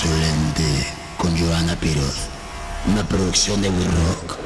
Insolente 0.00 0.62
con 1.16 1.36
Joana 1.36 1.74
Piroz, 1.74 2.28
una 2.88 3.02
producción 3.08 3.60
de 3.60 3.68
We 3.68 3.84
Rock. 3.84 4.36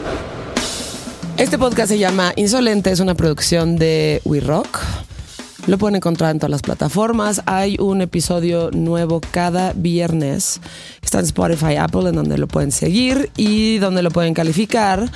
Este 1.36 1.58
podcast 1.58 1.90
se 1.90 1.98
llama 1.98 2.32
Insolente, 2.36 2.90
es 2.90 3.00
una 3.00 3.14
producción 3.14 3.76
de 3.76 4.22
We 4.24 4.40
Rock. 4.40 4.78
Lo 5.66 5.76
pueden 5.76 5.96
encontrar 5.96 6.30
en 6.30 6.38
todas 6.38 6.52
las 6.52 6.62
plataformas. 6.62 7.42
Hay 7.44 7.76
un 7.78 8.00
episodio 8.00 8.70
nuevo 8.70 9.20
cada 9.30 9.74
viernes. 9.74 10.58
Está 11.02 11.18
en 11.18 11.26
Spotify, 11.26 11.76
Apple, 11.76 12.08
en 12.08 12.14
donde 12.14 12.38
lo 12.38 12.48
pueden 12.48 12.72
seguir 12.72 13.30
y 13.36 13.76
donde 13.76 14.02
lo 14.02 14.10
pueden 14.10 14.32
calificar. 14.32 15.12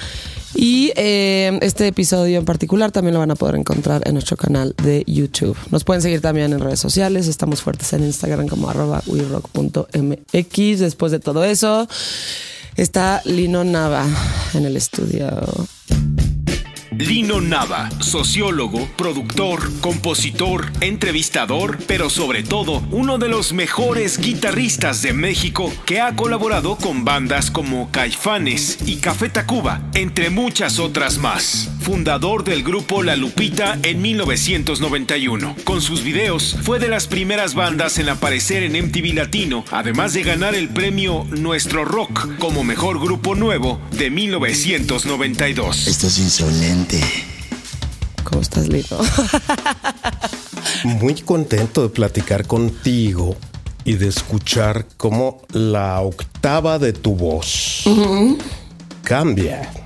Y 0.56 0.90
eh, 0.96 1.58
este 1.60 1.86
episodio 1.86 2.38
en 2.38 2.46
particular 2.46 2.90
también 2.90 3.12
lo 3.12 3.20
van 3.20 3.30
a 3.30 3.34
poder 3.34 3.56
encontrar 3.56 4.02
en 4.06 4.14
nuestro 4.14 4.38
canal 4.38 4.74
de 4.82 5.04
YouTube. 5.06 5.56
Nos 5.70 5.84
pueden 5.84 6.00
seguir 6.00 6.22
también 6.22 6.52
en 6.52 6.60
redes 6.60 6.80
sociales. 6.80 7.28
Estamos 7.28 7.60
fuertes 7.60 7.92
en 7.92 8.02
Instagram 8.04 8.48
como 8.48 8.70
arroba 8.70 9.02
werock.mx. 9.06 10.78
Después 10.78 11.12
de 11.12 11.20
todo 11.20 11.44
eso, 11.44 11.86
está 12.74 13.20
Lino 13.26 13.64
Nava 13.64 14.06
en 14.54 14.64
el 14.64 14.78
estudio. 14.78 15.28
Lino 16.98 17.40
Nava, 17.42 17.90
sociólogo, 18.00 18.88
productor, 18.96 19.70
compositor, 19.80 20.72
entrevistador, 20.80 21.78
pero 21.86 22.08
sobre 22.08 22.42
todo 22.42 22.82
uno 22.90 23.18
de 23.18 23.28
los 23.28 23.52
mejores 23.52 24.18
guitarristas 24.18 25.02
de 25.02 25.12
México 25.12 25.70
que 25.84 26.00
ha 26.00 26.16
colaborado 26.16 26.76
con 26.76 27.04
bandas 27.04 27.50
como 27.50 27.90
Caifanes 27.90 28.78
y 28.86 28.96
Café 28.96 29.28
Tacuba, 29.28 29.82
entre 29.94 30.30
muchas 30.30 30.78
otras 30.78 31.18
más. 31.18 31.75
Fundador 31.86 32.42
del 32.42 32.64
grupo 32.64 33.04
La 33.04 33.14
Lupita 33.14 33.78
en 33.84 34.02
1991. 34.02 35.54
Con 35.62 35.80
sus 35.80 36.02
videos 36.02 36.56
fue 36.62 36.80
de 36.80 36.88
las 36.88 37.06
primeras 37.06 37.54
bandas 37.54 37.98
en 37.98 38.08
aparecer 38.08 38.64
en 38.64 38.72
MTV 38.86 39.14
Latino, 39.14 39.64
además 39.70 40.12
de 40.12 40.24
ganar 40.24 40.56
el 40.56 40.68
premio 40.68 41.24
Nuestro 41.30 41.84
Rock 41.84 42.38
como 42.40 42.64
mejor 42.64 42.98
grupo 42.98 43.36
nuevo 43.36 43.80
de 43.92 44.10
1992. 44.10 45.86
Esto 45.86 46.08
es 46.08 46.18
insolente. 46.18 47.00
¿Cómo 48.24 48.42
estás, 48.42 48.66
Lino? 48.66 48.98
Muy 50.82 51.14
contento 51.20 51.84
de 51.84 51.90
platicar 51.90 52.48
contigo 52.48 53.36
y 53.84 53.92
de 53.92 54.08
escuchar 54.08 54.88
cómo 54.96 55.40
la 55.52 56.00
octava 56.00 56.80
de 56.80 56.92
tu 56.92 57.14
voz 57.14 57.84
cambia. 59.04 59.85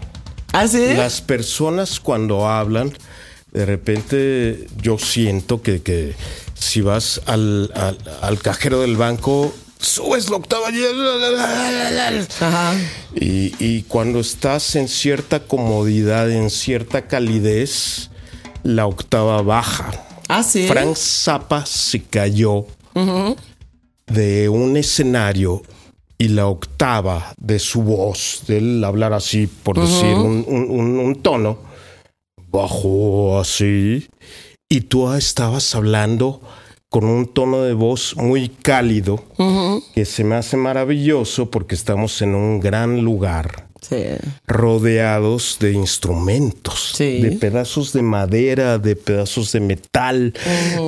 ¿Ah, 0.53 0.67
sí? 0.69 0.95
Las 0.95 1.21
personas 1.21 2.01
cuando 2.01 2.49
hablan, 2.49 2.93
de 3.53 3.67
repente 3.67 4.67
yo 4.83 4.99
siento 4.99 5.63
que, 5.63 5.83
que 5.83 6.15
si 6.59 6.81
vas 6.81 7.21
al, 7.27 7.71
al- 7.75 7.99
al 8.23 8.39
cajero 8.41 8.81
del 8.81 8.97
banco, 8.97 9.55
subes 9.79 10.29
la 10.29 10.37
octava 10.37 10.69
Ajá. 12.41 12.75
y, 13.15 13.55
y 13.59 13.83
cuando 13.89 14.21
estás 14.21 14.77
en 14.77 14.89
cierta 14.89 15.41
comodidad, 15.41 16.31
en 16.31 16.51
cierta 16.51 17.07
calidez, 17.07 18.11
la 18.63 18.87
octava 18.87 19.41
baja. 19.43 19.91
Ah, 20.29 20.43
sí. 20.43 20.67
Frank 20.69 20.97
Zappa 20.97 21.65
se 21.67 22.03
cayó 22.03 22.67
de 24.07 24.49
un 24.49 24.77
escenario 24.77 25.63
y 26.21 26.29
la 26.29 26.47
octava 26.49 27.33
de 27.39 27.59
su 27.59 27.83
voz, 27.83 28.43
de 28.47 28.59
él 28.59 28.85
hablar 28.85 29.15
así, 29.15 29.47
por 29.47 29.81
decir 29.81 30.15
un, 30.15 30.45
un- 30.47 30.71
un- 30.71 30.99
un 30.99 31.15
tono, 31.23 31.57
bajó 32.51 33.41
así. 33.41 34.07
Y 34.69 34.83
tú 34.83 35.11
estabas 35.13 35.75
hablando 35.75 36.43
con 36.91 37.05
un 37.05 37.27
tono 37.27 37.63
de 37.63 37.73
voz 37.73 38.17
muy 38.17 38.51
cálido, 38.51 39.25
que 39.95 40.05
se 40.05 40.23
me 40.25 40.35
hace 40.35 40.57
maravilloso 40.59 41.51
porque 41.51 41.75
estamos 41.75 42.21
en 42.21 42.35
un 42.35 42.61
gran 42.61 43.01
lugar 43.03 43.69
Sí. 43.81 43.97
rodeados 44.47 45.57
de 45.59 45.73
instrumentos, 45.73 46.93
Sí. 46.97 47.23
de 47.23 47.33
pedazos 47.33 47.95
de 47.95 48.03
madera, 48.03 48.79
de 48.79 48.95
pedazos 48.95 49.53
de 49.53 49.61
metal, 49.61 50.35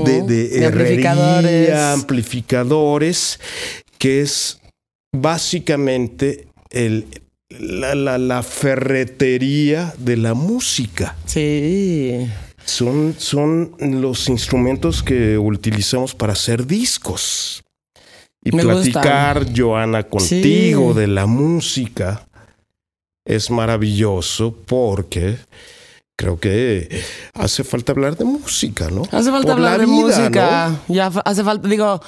de, 0.04 0.22
de 0.22 0.48
De 0.48 0.64
herrería, 0.66 1.10
amplificadores. 1.12 1.74
amplificadores, 1.74 3.40
que 3.98 4.20
es 4.20 4.58
básicamente 5.12 6.46
el, 6.70 7.06
la, 7.50 7.94
la- 7.94 8.18
la 8.18 8.42
ferretería 8.42 9.94
de 9.98 10.16
la 10.16 10.34
música. 10.34 11.16
Sí. 11.26 12.26
Son, 12.64 13.14
son 13.18 13.72
los 13.80 14.28
instrumentos 14.28 15.02
que 15.02 15.36
utilizamos 15.36 16.14
para 16.14 16.32
hacer 16.32 16.66
discos. 16.66 17.62
Y 18.44 18.52
Me 18.52 18.64
gusta. 18.64 19.00
platicar, 19.00 19.46
Joana, 19.56 20.02
contigo 20.04 20.92
Sí. 20.92 20.98
de 21.00 21.06
la 21.06 21.26
música 21.26 22.26
es 23.24 23.50
maravilloso 23.50 24.56
porque 24.66 25.36
creo 26.16 26.40
que 26.40 26.88
hace 27.34 27.62
falta 27.62 27.92
hablar 27.92 28.16
de 28.16 28.24
música, 28.24 28.90
¿no? 28.90 29.02
Hace 29.12 29.30
falta 29.30 29.42
Por 29.42 29.50
hablar 29.52 29.80
de 29.80 29.86
vida, 29.86 29.94
música. 29.94 30.80
Ya 30.88 31.06
hace 31.24 31.44
falta, 31.44 31.68
digo, 31.68 32.00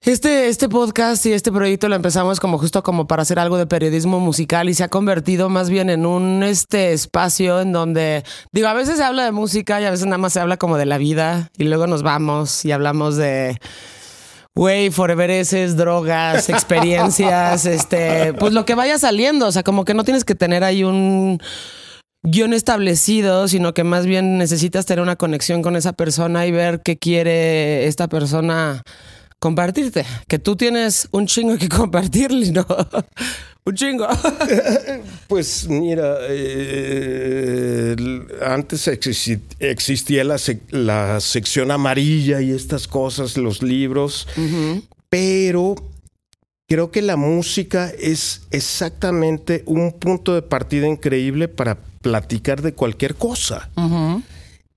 este, 0.00 0.48
este 0.48 0.68
podcast 0.68 1.26
y 1.26 1.32
este 1.32 1.52
proyecto 1.52 1.88
lo 1.88 1.96
empezamos 1.96 2.40
como 2.40 2.58
justo 2.58 2.82
como 2.82 3.06
para 3.06 3.22
hacer 3.22 3.38
algo 3.38 3.58
de 3.58 3.66
periodismo 3.66 4.20
musical 4.20 4.68
y 4.68 4.74
se 4.74 4.84
ha 4.84 4.88
convertido 4.88 5.48
más 5.48 5.70
bien 5.70 5.90
en 5.90 6.06
un 6.06 6.42
este 6.42 6.92
espacio 6.92 7.60
en 7.60 7.72
donde, 7.72 8.24
digo, 8.52 8.68
a 8.68 8.74
veces 8.74 8.96
se 8.96 9.04
habla 9.04 9.24
de 9.24 9.32
música 9.32 9.80
y 9.80 9.84
a 9.84 9.90
veces 9.90 10.06
nada 10.06 10.18
más 10.18 10.32
se 10.32 10.40
habla 10.40 10.56
como 10.56 10.78
de 10.78 10.86
la 10.86 10.98
vida 10.98 11.50
y 11.58 11.64
luego 11.64 11.86
nos 11.86 12.02
vamos 12.02 12.64
y 12.64 12.72
hablamos 12.72 13.16
de 13.16 13.58
Güey, 14.54 14.90
forevereses, 14.90 15.76
drogas, 15.76 16.48
experiencias, 16.48 17.64
este, 17.64 18.34
pues 18.34 18.52
lo 18.52 18.64
que 18.64 18.74
vaya 18.74 18.98
saliendo, 18.98 19.46
o 19.46 19.52
sea, 19.52 19.62
como 19.62 19.84
que 19.84 19.94
no 19.94 20.02
tienes 20.02 20.24
que 20.24 20.34
tener 20.34 20.64
ahí 20.64 20.82
un 20.82 21.40
guion 22.24 22.52
establecido, 22.52 23.46
sino 23.46 23.72
que 23.72 23.84
más 23.84 24.04
bien 24.04 24.36
necesitas 24.36 24.84
tener 24.84 25.00
una 25.00 25.14
conexión 25.14 25.62
con 25.62 25.76
esa 25.76 25.92
persona 25.92 26.44
y 26.44 26.50
ver 26.50 26.82
qué 26.82 26.98
quiere 26.98 27.86
esta 27.86 28.08
persona 28.08 28.82
compartirte. 29.38 30.04
Que 30.26 30.38
tú 30.38 30.56
tienes 30.56 31.08
un 31.12 31.26
chingo 31.26 31.56
que 31.58 31.68
compartirle, 31.80 32.52
¿no? 32.52 32.66
un 33.64 33.74
chingo. 33.74 34.06
Pues 35.28 35.68
mira, 35.68 36.16
eh, 36.30 37.94
antes 38.44 38.88
exi- 38.88 39.40
existía 39.58 40.24
la, 40.24 40.36
sec- 40.36 40.70
la 40.70 41.20
sección 41.20 41.70
amarilla 41.70 42.40
y 42.40 42.50
estas 42.52 42.88
cosas, 42.88 43.36
los 43.36 43.62
libros, 43.62 44.26
pero 45.10 45.74
creo 46.66 46.90
que 46.90 47.02
la 47.02 47.16
música 47.16 47.90
es 47.98 48.42
exactamente 48.50 49.62
un 49.66 49.92
punto 49.92 50.34
de 50.34 50.40
partida 50.42 50.86
increíble 50.88 51.48
para 51.48 51.76
platicar 52.00 52.62
de 52.62 52.72
cualquier 52.72 53.14
cosa. 53.14 53.68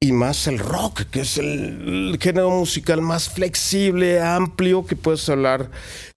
Y 0.04 0.14
más 0.14 0.48
el 0.48 0.58
rock, 0.58 1.04
que 1.12 1.22
es 1.22 1.38
el, 1.38 2.10
el 2.14 2.18
género 2.20 2.50
musical 2.50 3.02
más 3.02 3.30
flexible, 3.30 4.20
amplio, 4.20 4.84
que 4.84 4.96
puedes 4.96 5.30
hablar, 5.30 5.70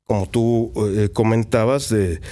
como 0.06 0.26
tú 0.26 0.72
eh, 0.96 1.10
comentabas, 1.12 1.90
de, 1.90 2.22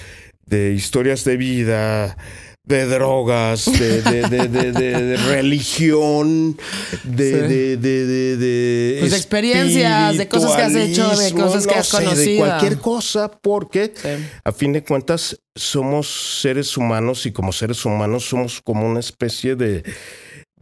de 0.46 0.72
historias 0.72 1.24
de 1.24 1.36
vida, 1.36 2.16
de 2.64 2.86
drogas, 2.86 3.66
de, 3.66 4.00
de- 4.00 4.28
de- 4.30 4.48
de- 4.48 4.72
de- 4.72 5.02
de 5.02 5.16
religión, 5.18 6.56
de, 7.04 7.30
Sí. 7.30 7.36
de, 7.36 7.76
de- 7.76 8.06
de- 8.06 8.36
de 8.38 8.96
Pues 9.00 9.12
experiencias, 9.12 10.16
de 10.16 10.28
cosas 10.28 10.56
que 10.56 10.62
has 10.62 10.74
hecho, 10.74 11.10
de 11.14 11.32
cosas 11.32 11.66
que 11.66 11.74
has 11.74 11.86
sé, 11.88 11.96
conocido. 12.02 12.44
De 12.44 12.48
cualquier 12.50 12.78
cosa, 12.78 13.30
porque 13.30 13.92
Sí. 13.94 14.08
a 14.42 14.52
fin 14.52 14.72
de 14.72 14.82
cuentas 14.82 15.38
somos 15.54 16.38
seres 16.40 16.78
humanos 16.78 17.26
y 17.26 17.32
como 17.32 17.52
seres 17.52 17.84
humanos 17.84 18.24
somos 18.24 18.62
como 18.62 18.86
una 18.88 19.00
especie 19.00 19.54
de... 19.54 19.82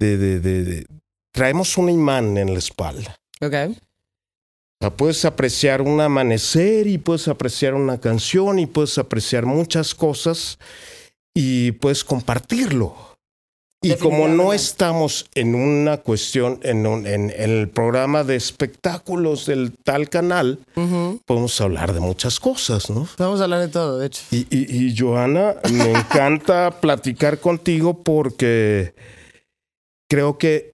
de, 0.01 0.17
de- 0.19 0.41
de- 0.41 0.65
de- 0.65 0.87
traemos 1.33 1.79
un 1.79 1.89
imán 1.91 2.37
en 2.37 2.53
la 2.53 2.59
espalda. 2.59 3.15
Ok. 3.41 3.55
O 3.55 3.75
sea, 4.81 4.97
puedes 4.97 5.25
apreciar 5.25 5.83
un 5.83 6.01
amanecer 6.01 6.87
y 6.87 6.99
puedes 6.99 7.29
apreciar 7.29 7.75
una 7.75 8.01
canción 8.01 8.59
y 8.59 8.67
puedes 8.67 8.97
apreciar 8.99 9.45
muchas 9.47 9.95
cosas 9.95 10.59
y 11.35 11.73
puedes 11.73 12.03
compartirlo. 12.03 12.97
Y 13.83 13.95
como 13.95 14.29
no 14.29 14.53
estamos 14.53 15.27
en 15.35 15.55
una 15.55 15.99
cuestión, 15.99 16.61
en, 16.63 16.87
un- 16.87 17.07
en- 17.07 17.31
en 17.31 17.51
el 17.51 17.69
programa 17.71 18.25
de 18.25 18.37
espectáculos 18.37 19.47
del 19.47 19.73
tal 19.85 20.11
canal, 20.11 20.59
Ujú. 20.77 21.21
podemos 21.25 21.59
hablar 21.63 21.95
de 21.95 22.01
muchas 22.01 22.39
cosas, 22.41 22.91
¿no? 22.91 23.09
Vamos 23.17 23.41
a 23.41 23.45
hablar 23.45 23.61
de 23.61 23.69
todo, 23.69 23.99
de 23.99 24.07
hecho. 24.07 24.23
Y, 24.31 24.47
y, 24.51 24.87
y, 24.87 24.95
Joana, 24.99 25.55
me 25.73 25.93
encanta 25.93 26.71
platicar 26.83 27.39
contigo 27.39 28.03
porque 28.03 28.93
creo 30.11 30.39
que 30.39 30.73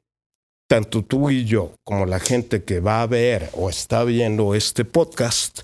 tanto 0.68 1.04
tú 1.04 1.30
y 1.30 1.44
yo, 1.44 1.72
como 1.84 2.06
la 2.06 2.18
gente 2.18 2.64
que 2.64 2.80
va 2.80 3.02
a 3.02 3.06
ver 3.06 3.50
o 3.52 3.70
está 3.70 4.02
viendo 4.02 4.54
este 4.54 4.84
podcast, 4.84 5.60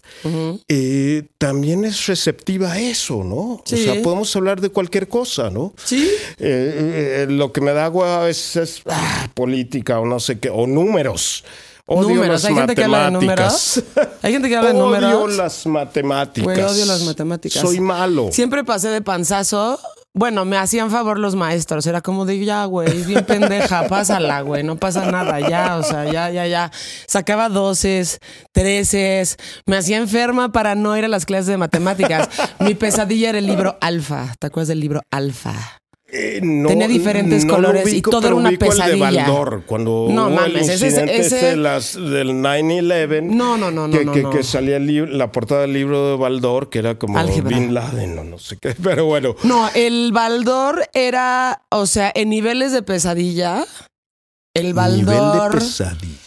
eh, 0.68 1.24
también 1.38 1.84
es 1.84 2.06
receptiva 2.06 2.72
a 2.72 2.78
eso, 2.78 3.24
¿no? 3.24 3.62
Sí. 3.64 3.74
O 3.74 3.78
sea, 3.78 4.02
podemos 4.02 4.36
hablar 4.36 4.60
de 4.60 4.68
cualquier 4.68 5.08
cosa, 5.08 5.50
¿no? 5.50 5.74
Sí. 5.84 6.08
Eh, 6.38 7.24
eh, 7.24 7.26
lo 7.28 7.52
que 7.52 7.60
me 7.60 7.72
da 7.72 7.86
agua 7.86 8.22
a 8.22 8.24
veces 8.26 8.56
es 8.56 8.82
ah, 8.86 9.28
política 9.34 9.98
o 9.98 10.06
no 10.06 10.20
sé 10.20 10.38
qué, 10.38 10.50
o 10.50 10.68
números, 10.68 11.42
Odio 11.86 12.10
números. 12.10 12.42
las 12.42 12.44
Hay 12.44 12.54
gente 12.54 12.74
que 12.76 12.84
habla 12.84 13.04
de 13.06 13.10
números. 13.10 13.82
Hay 14.22 14.32
gente 14.32 14.48
que 14.48 14.56
habla 14.56 14.72
de 14.72 14.76
Odio 14.80 15.00
números. 15.00 15.36
las 15.36 15.66
matemáticas. 15.66 16.44
Güey, 16.44 16.62
odio 16.62 16.86
las 16.86 17.02
matemáticas. 17.02 17.60
Soy 17.60 17.80
malo. 17.80 18.28
Siempre 18.30 18.62
pasé 18.62 18.88
de 18.88 19.02
panzazo. 19.02 19.80
Bueno, 20.14 20.44
me 20.44 20.58
hacían 20.58 20.90
favor 20.90 21.18
los 21.18 21.36
maestros. 21.36 21.86
Era 21.86 22.02
como 22.02 22.26
de 22.26 22.44
ya, 22.44 22.64
güey, 22.66 22.88
es 22.88 23.06
bien 23.06 23.24
pendeja, 23.24 23.86
pásala, 23.88 24.42
güey, 24.42 24.62
no 24.62 24.76
pasa 24.76 25.10
nada, 25.10 25.40
ya, 25.40 25.78
o 25.78 25.82
sea, 25.82 26.04
ya, 26.04 26.30
ya, 26.30 26.46
ya. 26.46 26.70
Sacaba 27.06 27.48
doces, 27.48 28.18
treces, 28.52 29.38
me 29.66 29.76
hacía 29.76 29.96
enferma 29.96 30.52
para 30.52 30.74
no 30.74 30.96
ir 30.96 31.06
a 31.06 31.08
las 31.08 31.24
clases 31.24 31.46
de 31.46 31.56
matemáticas. 31.56 32.28
Mi 32.60 32.74
pesadilla 32.74 33.30
era 33.30 33.38
el 33.38 33.46
libro 33.46 33.78
Alfa. 33.80 34.34
¿Te 34.38 34.48
acuerdas 34.48 34.68
del 34.68 34.80
libro 34.80 35.00
Alfa? 35.10 35.81
Eh, 36.14 36.40
no- 36.42 36.68
Tenía 36.68 36.88
diferentes 36.88 37.42
no 37.46 37.52
lo 37.52 37.56
colores 37.56 37.88
y 37.88 37.92
ubico, 37.92 38.10
todo 38.10 38.26
era 38.26 38.36
una 38.36 38.50
ubico 38.50 38.66
el 38.66 38.70
de 38.70 38.76
pesadilla. 38.76 39.24
Baldor, 39.24 39.62
cuando 39.64 40.08
No 40.10 40.26
hubo 40.26 40.34
mames, 40.36 40.68
el 40.68 40.74
ese- 40.74 40.86
incidente 40.88 41.16
ese- 41.16 41.36
este 41.36 41.46
de 41.46 41.56
las, 41.56 41.94
del 41.94 42.34
9-11. 42.42 43.22
No, 43.34 43.56
no, 43.56 43.70
no, 43.70 43.88
no, 43.88 43.98
que, 43.98 44.04
no, 44.04 44.12
que- 44.12 44.22
no. 44.22 44.30
que 44.30 44.42
salía 44.42 44.76
el 44.76 44.86
libro- 44.86 45.10
la 45.10 45.32
portada 45.32 45.62
del 45.62 45.72
libro 45.72 46.10
de 46.10 46.16
Baldor, 46.18 46.68
que 46.68 46.80
era 46.80 46.98
como 46.98 47.16
Álgebra. 47.18 47.56
Bin 47.58 47.72
Laden 47.72 48.18
o 48.18 48.24
no 48.24 48.38
sé 48.38 48.58
qué. 48.60 48.74
Pero 48.82 49.06
bueno, 49.06 49.34
No, 49.42 49.70
el 49.74 50.10
Baldor 50.12 50.86
era, 50.92 51.62
o 51.70 51.86
sea, 51.86 52.12
en 52.14 52.28
niveles 52.28 52.72
de 52.72 52.82
pesadilla. 52.82 53.64
El 54.54 54.74
Baldor. 54.74 55.52
pesadilla. 55.54 56.18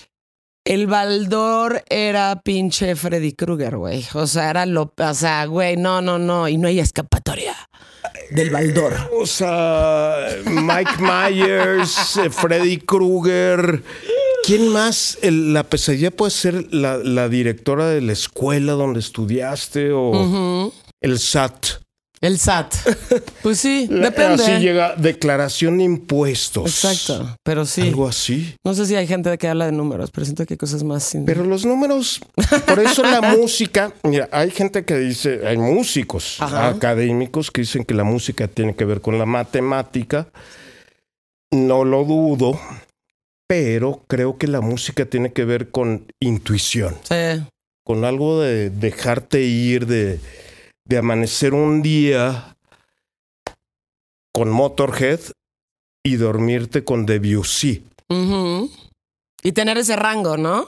El 0.65 0.87
Baldor 0.87 1.83
era 1.89 2.41
pinche 2.43 2.95
Freddy 2.95 3.33
Krueger, 3.33 3.77
güey. 3.77 4.03
O 4.15 4.25
sea, 4.25 4.49
era 4.49 4.65
lo. 4.65 4.91
O 4.97 5.13
sea, 5.13 5.45
güey, 5.45 5.77
no, 5.77 6.01
no, 6.01 6.17
no. 6.17 6.47
Y 6.49 6.57
no 6.57 6.67
hay 6.67 6.79
escapatoria 6.79 7.55
del 8.31 8.49
Baldor. 8.49 8.93
O 9.13 9.27
sea, 9.27 10.15
Mike 10.45 10.93
Myers, 10.99 12.17
eh, 12.17 12.29
Freddy 12.31 12.77
Krueger. 12.79 13.83
¿Quién 14.43 14.69
más? 14.69 15.19
El- 15.21 15.53
la 15.53 15.63
pesadilla 15.63 16.09
puede 16.11 16.31
ser 16.31 16.73
la, 16.73 16.97
la 16.97 17.29
directora 17.29 17.87
de 17.87 18.01
la 18.01 18.13
escuela 18.13 18.73
donde 18.73 18.99
estudiaste 19.01 19.91
o 19.93 20.71
el 21.01 21.19
SAT. 21.19 21.84
El 22.25 22.39
SAT. 22.39 22.73
Pues 23.43 23.59
sí, 23.59 23.87
depende. 23.91 24.43
Así 24.43 24.51
llega 24.59 24.95
declaración 24.95 25.77
de 25.77 25.83
impuestos. 25.83 26.83
Exacto, 26.83 27.37
pero 27.43 27.65
sí. 27.65 27.81
Algo 27.81 28.07
así. 28.07 28.55
No 28.63 28.73
sé 28.73 28.85
si 28.85 28.95
hay 28.95 29.05
gente 29.05 29.37
que 29.37 29.47
habla 29.47 29.65
de 29.67 29.71
números, 29.71 30.09
pero 30.11 30.25
siento 30.25 30.45
que 30.45 30.55
hay 30.55 30.57
cosas 30.57 30.83
más. 30.83 31.03
sin- 31.03 31.25
Pero 31.25 31.43
los 31.45 31.65
números, 31.65 32.19
por 32.67 32.79
eso 32.79 33.03
la 33.03 33.21
música, 33.37 33.93
mira, 34.03 34.27
hay 34.31 34.49
gente 34.51 34.85
que 34.85 34.97
dice, 34.97 35.45
hay 35.47 35.57
músicos 35.57 36.37
Ajá. 36.39 36.67
académicos 36.69 37.51
que 37.51 37.61
dicen 37.61 37.83
que 37.85 37.93
la 37.93 38.03
música 38.03 38.47
tiene 38.47 38.75
que 38.75 38.85
ver 38.85 39.01
con 39.01 39.19
la 39.19 39.25
matemática. 39.25 40.27
No 41.51 41.85
lo 41.85 42.03
dudo, 42.03 42.59
pero 43.47 44.03
creo 44.07 44.37
que 44.37 44.47
la 44.47 44.61
música 44.61 45.05
tiene 45.05 45.31
que 45.31 45.45
ver 45.45 45.69
con 45.69 46.05
intuición, 46.19 46.95
Sí. 47.03 47.43
con 47.85 48.03
algo 48.03 48.41
de 48.41 48.69
dejarte 48.71 49.41
ir, 49.43 49.85
de, 49.85 50.19
de 50.85 50.97
amanecer 50.97 51.53
un 51.53 51.81
día 51.81 52.55
con 54.33 54.49
Motorhead 54.49 55.19
y 56.03 56.15
dormirte 56.17 56.83
con 56.83 57.05
Debussy. 57.05 57.83
Ujú. 58.09 58.69
Y 59.43 59.51
tener 59.51 59.77
ese 59.77 59.95
rango, 59.95 60.37
¿no? 60.37 60.67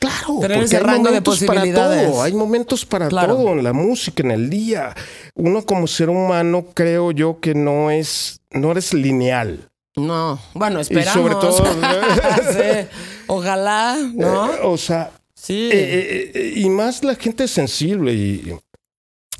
Claro, 0.00 0.38
Tener 0.40 0.56
porque 0.58 0.64
ese 0.64 0.76
hay 0.78 0.82
rango 0.82 1.04
de 1.04 1.20
momentos 1.20 1.40
para 1.44 1.60
posibilidades. 1.60 2.10
todo, 2.10 2.22
hay 2.22 2.32
momentos 2.32 2.84
para 2.86 3.08
Claro. 3.08 3.36
todo 3.36 3.52
en 3.52 3.62
la 3.62 3.72
música, 3.72 4.22
en 4.22 4.30
el 4.32 4.50
día. 4.50 4.94
Uno 5.34 5.64
como 5.64 5.86
ser 5.86 6.10
humano 6.10 6.66
creo 6.74 7.12
yo 7.12 7.38
que 7.40 7.54
no 7.54 7.90
es, 7.90 8.40
no 8.50 8.72
eres 8.72 8.94
lineal. 8.94 9.68
No. 9.94 10.40
Bueno, 10.54 10.78
Y 10.78 10.82
esperamos. 10.82 11.12
sobre 11.12 11.34
todo, 11.34 11.64
Sí. 12.52 12.88
Ojalá, 13.28 13.96
¿no? 14.14 14.52
Eh, 14.52 14.58
o 14.62 14.76
sea, 14.78 15.12
Sí. 15.34 15.68
eh, 15.72 16.32
eh, 16.34 16.52
y 16.56 16.68
más 16.70 17.04
la 17.04 17.14
gente 17.14 17.46
sensible 17.46 18.12
y 18.14 18.54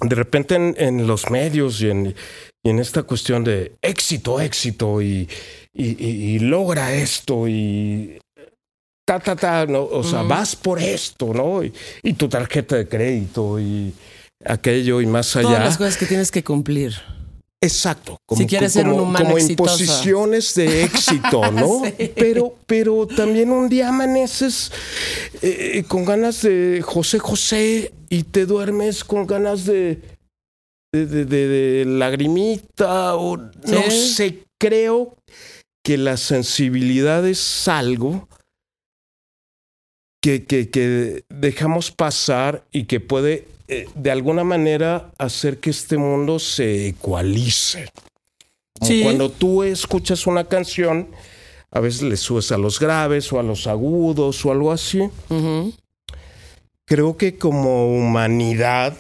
de 0.01 0.15
repente 0.15 0.55
en, 0.55 0.75
en 0.79 1.07
los 1.07 1.31
medios 1.31 1.81
y 1.81 1.91
en, 1.91 2.15
y 2.63 2.71
en 2.71 2.79
esta 2.79 3.03
cuestión 3.03 3.45
de 3.45 3.73
éxito, 3.83 4.41
éxito 4.41 5.03
y, 5.03 5.29
y, 5.75 6.39
logra 6.39 6.95
esto 6.95 7.49
y 7.49 8.19
ta, 9.05 9.21
ta, 9.21 9.37
ta, 9.37 9.67
¿no? 9.67 9.85
O 9.85 10.05
sea, 10.05 10.23
vas 10.23 10.57
por 10.57 10.81
esto, 10.81 11.33
¿no? 11.35 11.63
Y, 11.65 11.73
y 12.03 12.13
tu 12.15 12.29
tarjeta 12.29 12.77
de 12.77 12.89
crédito 12.89 13.59
y 13.61 13.93
aquello 14.45 15.01
y 15.01 15.07
más 15.07 15.33
Todas 15.33 15.47
allá. 15.47 15.65
las 15.65 15.79
cosas 15.79 15.97
que 15.97 16.07
tienes 16.07 16.31
que 16.31 16.43
cumplir. 16.43 16.95
Exacto. 17.61 18.19
Si 18.37 18.45
quieres 18.47 18.73
ser 18.73 18.89
un 18.89 18.99
humano 18.99 19.25
como 19.27 19.39
imposiciones 19.39 20.53
de 20.57 20.83
éxito, 20.85 21.49
¿no? 21.53 21.83
Sí. 21.85 22.13
Pero, 22.17 22.57
pero 22.67 23.07
también 23.07 23.53
un 23.53 23.69
día 23.69 23.91
amaneces 23.91 24.73
eh, 25.43 25.85
con 25.87 26.05
ganas 26.05 26.43
de 26.43 26.83
José 26.85 27.21
José 27.21 27.93
y 28.13 28.25
te 28.25 28.45
duermes 28.45 29.05
con 29.05 29.27
ganas 29.27 29.65
de, 29.65 30.03
de, 30.93 31.07
de- 31.07 31.25
de- 31.25 31.49
de 31.49 31.85
lagrimita 31.87 33.17
o 33.17 33.37
no 33.39 33.91
sé. 33.91 34.45
Creo 34.61 35.17
que 35.85 35.97
la 35.97 36.17
sensibilidad 36.17 37.27
es 37.27 37.67
algo 37.69 38.29
que, 40.23 40.45
que, 40.45 40.71
que 40.71 41.25
dejamos 41.29 41.91
pasar 41.91 42.65
y 42.71 42.85
que 42.85 43.01
puede 43.01 43.49
eh, 43.69 43.89
de 43.95 44.11
alguna 44.11 44.45
manera 44.45 45.11
hacer 45.19 45.59
que 45.59 45.71
este 45.71 45.97
mundo 45.97 46.39
se 46.39 46.89
ecualice. 46.89 47.91
Como 48.79 48.89
Sí. 48.93 49.03
Cuando 49.03 49.31
tú 49.31 49.63
escuchas 49.63 50.27
una 50.27 50.45
canción, 50.49 51.09
a 51.71 51.81
veces 51.81 52.03
le 52.03 52.17
subes 52.17 52.53
a 52.53 52.59
los 52.59 52.79
graves 52.79 53.33
o 53.33 53.39
a 53.41 53.43
los 53.43 53.67
agudos 53.67 54.45
o 54.45 54.53
algo 54.53 54.71
así. 54.73 55.01
Ujú. 55.31 55.73
Creo 56.87 57.17
que 57.17 57.39
como 57.39 57.87
humanidad 57.97 58.95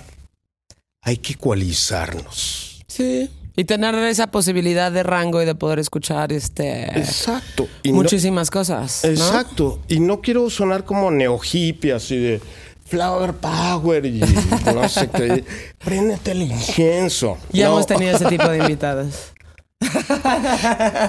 hay 1.03 1.17
que 1.17 1.33
ecualizarnos. 1.35 2.83
Sí. 2.87 3.29
Y 3.55 3.65
tener 3.65 3.95
esa 3.97 4.29
posibilidad 4.31 4.91
de 4.91 5.03
rango 5.03 5.43
y 5.43 5.45
de 5.45 5.55
poder 5.55 5.79
escuchar 5.79 6.33
este 6.33 6.85
Exacto. 6.99 7.69
Y 7.83 7.91
no- 7.91 7.97
muchísimas 7.97 8.51
cosas. 8.51 9.03
¿no? 9.05 9.11
Exacto. 9.11 9.81
Y 9.89 10.01
no 10.01 10.21
quiero 10.23 10.49
sonar 10.49 10.85
como 10.85 11.11
neo 11.11 11.39
hippie, 11.43 11.93
así 11.93 12.17
de 12.17 12.41
flower 12.87 13.35
power 13.35 14.07
y 14.07 14.21
no 14.75 14.89
sé 14.89 15.09
qué. 15.09 15.45
Préndete 15.85 16.31
el 16.31 16.43
incienso. 16.43 17.37
Ya 17.53 17.67
No, 17.67 17.73
hemos 17.75 17.87
tenido 17.87 18.17
ese 18.17 18.25
tipo 18.27 18.49
de 18.49 18.59
invitadas. 18.61 19.33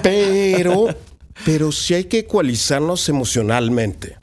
Pero, 0.02 0.88
pero 1.44 1.72
sí 1.72 1.94
hay 1.94 2.04
que 2.04 2.18
ecualizarnos 2.20 3.08
emocionalmente. 3.08 4.16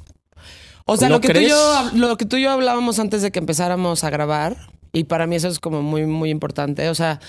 O 0.92 0.98
sea, 0.98 1.08
¿No 1.08 1.16
lo 1.16 1.22
que, 1.22 1.34
tú 1.34 1.40
y 1.40 1.48
yo, 1.48 1.90
lo 1.94 2.18
que 2.18 2.26
tú 2.26 2.36
y 2.36 2.42
yo 2.42 2.52
hablábamos 2.52 3.00
antes 3.00 3.22
de 3.22 3.32
que 3.32 3.40
empezáramos 3.40 4.04
a 4.04 4.10
grabar, 4.10 4.58
y 4.92 5.06
para 5.06 5.26
mí 5.26 5.38
eso 5.38 5.48
es 5.48 5.60
como 5.60 5.82
muy, 5.82 6.06
muy 6.06 6.30
importante. 6.30 6.90
O 6.90 6.96
sea, 6.96 7.22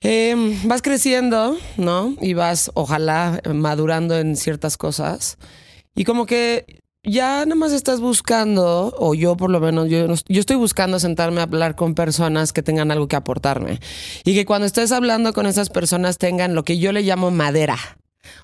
eh, 0.00 0.34
vas 0.64 0.82
creciendo, 0.82 1.56
¿no? 1.76 2.16
Y 2.20 2.34
vas, 2.34 2.72
ojalá, 2.74 3.40
madurando 3.54 4.18
en 4.18 4.34
ciertas 4.34 4.76
cosas. 4.76 5.38
Y 5.94 6.02
como 6.02 6.26
que 6.26 6.82
ya 7.04 7.44
nada 7.44 7.54
más 7.54 7.70
estás 7.70 8.00
buscando, 8.00 8.92
o 8.98 9.14
yo 9.14 9.36
por 9.36 9.50
lo 9.50 9.60
menos, 9.60 9.88
yo, 9.88 10.06
yo 10.06 10.40
estoy 10.40 10.56
buscando 10.56 10.98
sentarme 10.98 11.38
a 11.38 11.44
hablar 11.44 11.76
con 11.76 11.94
personas 11.94 12.52
que 12.52 12.64
tengan 12.64 12.90
algo 12.90 13.06
que 13.06 13.14
aportarme. 13.14 13.78
Y 14.24 14.34
que 14.34 14.44
cuando 14.44 14.66
estés 14.66 14.90
hablando 14.90 15.32
con 15.32 15.46
esas 15.46 15.70
personas 15.70 16.18
tengan 16.18 16.56
lo 16.56 16.64
que 16.64 16.78
yo 16.78 16.90
le 16.90 17.02
llamo 17.02 17.30
madera. 17.30 17.78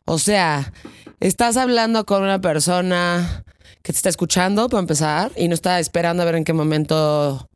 O 0.05 0.19
sea, 0.19 0.73
estás 1.19 1.57
hablando 1.57 2.07
con 2.07 2.23
una 2.23 2.41
persona 2.41 3.45
que 3.85 3.93
te 3.93 3.99
está 3.99 4.09
escuchando 4.09 4.69
para 4.71 4.81
empezar 4.81 5.31
y 5.37 5.47
no 5.47 5.55
está 5.55 5.79
esperando 5.79 6.23
a 6.23 6.27
ver 6.27 6.37
en 6.37 6.45
qué 6.45 6.55
momento 6.55 7.51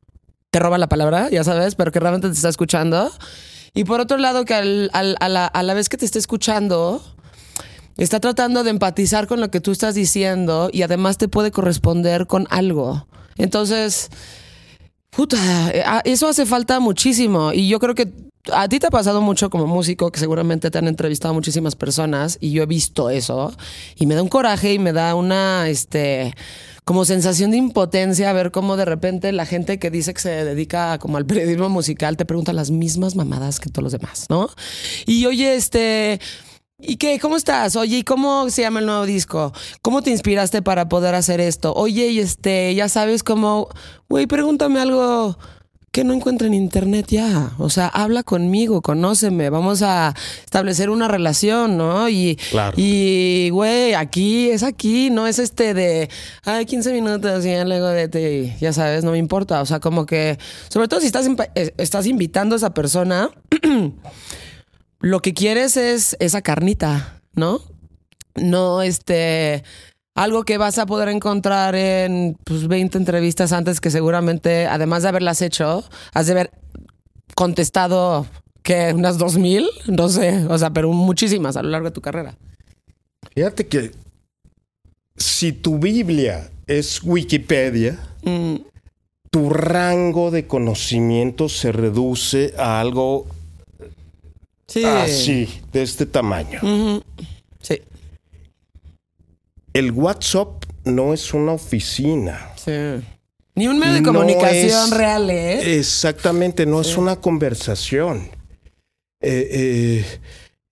te 0.51 0.59
roba 0.59 0.77
la 0.77 0.87
palabra, 0.87 1.31
ya 1.31 1.43
sabes, 1.43 1.75
pero 1.75 1.91
que 1.91 2.01
realmente 2.01 2.29
te 2.29 2.35
está 2.35 2.51
escuchando. 2.51 3.11
Y 3.73 3.85
por 3.85 4.01
otro 4.01 4.19
lado, 4.19 4.45
que 4.45 4.53
a, 4.55 4.63
la, 4.63 5.47
a 5.47 5.63
la 5.63 5.75
vez 5.75 5.89
que 5.89 5.97
te 5.97 6.05
esté 6.05 6.19
escuchando, 6.19 7.03
está 7.97 8.21
tratando 8.21 8.63
de 8.63 8.71
empatizar 8.71 9.27
con 9.27 9.41
lo 9.41 9.51
que 9.51 9.63
tú 9.63 9.73
estás 9.73 9.95
diciendo 9.95 10.69
y 10.71 10.83
además 10.83 11.17
te 11.17 11.29
puede 11.29 11.51
corresponder 11.51 12.27
con 12.27 12.47
algo. 12.51 13.07
Entonces, 13.39 14.11
puta, 15.09 15.39
eh, 15.73 15.83
ah, 15.87 16.03
eso 16.05 16.29
hace 16.29 16.45
falta 16.45 16.79
muchísimo. 16.79 17.55
Y 17.55 17.69
yo 17.69 17.79
creo 17.79 17.95
que 17.95 18.13
a 18.53 18.69
ti 18.69 18.79
te 18.79 18.87
ha 18.87 18.91
pasado 18.91 19.21
mucho 19.21 19.51
como 19.51 19.67
músico, 19.67 20.11
que 20.11 20.21
seguramente 20.21 20.71
te 20.71 20.79
han 20.79 20.89
entrevistado 20.89 21.35
muchísimas 21.35 21.77
personas 21.77 22.39
y 22.41 22.53
yo 22.53 22.63
he 22.63 22.67
visto 22.67 23.11
eso. 23.11 23.53
Y 23.97 24.07
me 24.07 24.15
da 24.15 24.23
un 24.23 24.29
coraje 24.29 24.75
y 24.75 24.79
me 24.79 24.93
da 24.93 25.15
una, 25.15 25.69
este, 25.69 26.35
como 26.85 27.05
sensación 27.05 27.51
de 27.51 27.57
impotencia 27.57 28.33
ver 28.33 28.51
cómo 28.51 28.77
de 28.77 28.85
repente 28.85 29.33
la 29.33 29.47
gente 29.47 29.79
que 29.79 29.91
dice 29.91 30.15
que 30.15 30.21
se 30.21 30.45
dedica 30.45 30.99
como 30.99 31.17
al 31.17 31.27
periodismo 31.27 31.69
musical 31.69 32.17
te 32.17 32.25
pregunta 32.25 32.53
las 32.53 32.71
mismas 32.71 33.15
mamadas 33.15 33.61
que 33.61 33.71
todos 33.71 33.85
los 33.85 33.93
demás, 33.93 34.27
¿no? 34.29 34.49
Y 35.07 35.27
oye, 35.27 35.55
este... 35.55 36.21
¿Y 36.81 36.95
qué? 36.95 37.19
¿Cómo 37.19 37.37
estás? 37.37 37.75
Oye, 37.75 37.99
¿y 37.99 38.05
cómo 38.05 38.49
se 38.51 38.63
llama 38.63 38.79
el 38.79 38.87
nuevo 38.87 39.05
disco? 39.05 39.53
¿Cómo 39.83 40.01
te 40.01 40.11
inspiraste 40.11 40.63
para 40.63 40.89
poder 40.89 41.17
hacer 41.17 41.41
esto? 41.41 41.75
Oye, 41.75 42.07
y 42.07 42.21
este, 42.21 42.73
ya 42.73 42.89
sabes 42.89 43.25
cómo, 43.25 43.69
güey, 44.09 44.29
pregúntame 44.29 44.79
algo 44.79 45.37
que 45.99 46.05
no 46.05 46.15
encuentra 46.15 46.47
en 46.47 46.55
internet 46.55 47.07
ya? 47.09 47.51
O 47.59 47.71
sea, 47.71 47.89
habla 47.89 48.23
conmigo, 48.23 48.83
conóceme, 48.83 49.51
vamos 49.51 49.83
a 49.83 50.15
establecer 50.45 50.91
una 50.91 51.09
relación, 51.09 51.77
¿no? 51.77 52.09
Y, 52.09 52.39
Claro. 52.51 52.75
y 52.77 53.51
güey, 53.51 53.95
aquí 53.95 54.49
es 54.49 54.63
aquí, 54.63 55.11
no 55.11 55.27
es 55.27 55.41
este 55.41 55.75
de, 55.75 56.09
ay, 56.45 56.67
15 56.67 56.93
minutos 56.93 57.45
y 57.45 57.49
ya 57.51 57.65
luego 57.65 57.89
de 57.89 58.07
ti, 58.07 58.55
ya 58.61 58.73
sabes, 58.73 59.03
no 59.03 59.11
me 59.11 59.19
importa. 59.19 59.61
O 59.61 59.67
sea, 59.67 59.81
como 59.81 60.07
que, 60.07 60.39
sobre 60.69 60.87
todo 60.87 61.01
si 61.01 61.07
estás, 61.07 61.27
eh, 61.57 61.75
estás 61.79 62.07
invitando 62.07 62.55
a 62.55 62.59
esa 62.59 62.73
persona, 62.73 63.31
lo 65.01 65.19
que 65.21 65.35
quieres 65.35 65.77
es 65.77 66.17
esa 66.21 66.43
carnita, 66.43 67.23
¿no? 67.35 67.61
No, 68.37 68.83
este, 68.83 69.65
algo 70.23 70.45
que 70.45 70.59
vas 70.59 70.79
a 70.79 70.87
poder 70.87 71.09
encontrar 71.09 71.75
en 71.75 72.37
pues, 72.45 72.69
20 72.69 72.99
entrevistas 72.99 73.53
antes 73.53 73.81
que 73.81 73.91
seguramente, 73.91 74.67
además 74.67 75.03
de 75.03 75.09
haberlas 75.11 75.43
hecho, 75.43 75.85
has 76.13 76.27
de 76.27 76.33
haber 76.33 76.51
contestado 77.35 78.27
que 78.63 78.93
unas 78.95 79.19
2000, 79.19 79.67
no 79.87 80.09
sé, 80.09 80.45
o 80.47 80.59
sea, 80.59 80.71
pero 80.71 80.93
muchísimas 80.93 81.57
a 81.57 81.63
lo 81.63 81.71
largo 81.71 81.89
de 81.89 81.95
tu 81.95 82.01
carrera. 82.01 82.37
Fíjate 83.35 83.67
que 83.67 83.93
si 85.17 85.53
tu 85.53 85.79
Biblia 85.79 86.51
es 86.67 87.01
Wikipedia, 87.03 87.99
Mm, 88.23 88.57
tu 89.31 89.51
rango 89.51 90.31
de 90.31 90.47
conocimiento 90.47 91.49
se 91.49 91.73
reduce 91.73 92.55
a 92.59 92.81
algo 92.81 93.27
sí. 94.67 94.85
así, 94.85 95.49
de 95.73 95.83
este 95.83 96.07
tamaño. 96.07 96.61
Sí, 97.61 97.81
El 99.73 99.93
WhatsApp 99.93 100.65
no 100.85 101.13
es 101.15 101.33
una 101.35 101.53
oficina. 101.53 102.51
sí. 102.57 102.73
Ni 103.55 103.67
un 103.67 103.77
medio 103.81 103.95
de 103.95 104.01
No 104.03 104.13
comunicación 104.13 104.85
es- 104.85 104.91
real, 104.97 105.29
¿eh? 105.31 105.79
Exactamente, 105.81 106.65
no 106.65 106.81
es 106.81 106.97
una 106.97 107.17
conversación. 107.17 108.29
Eh, 109.21 109.49
eh, 109.51 110.05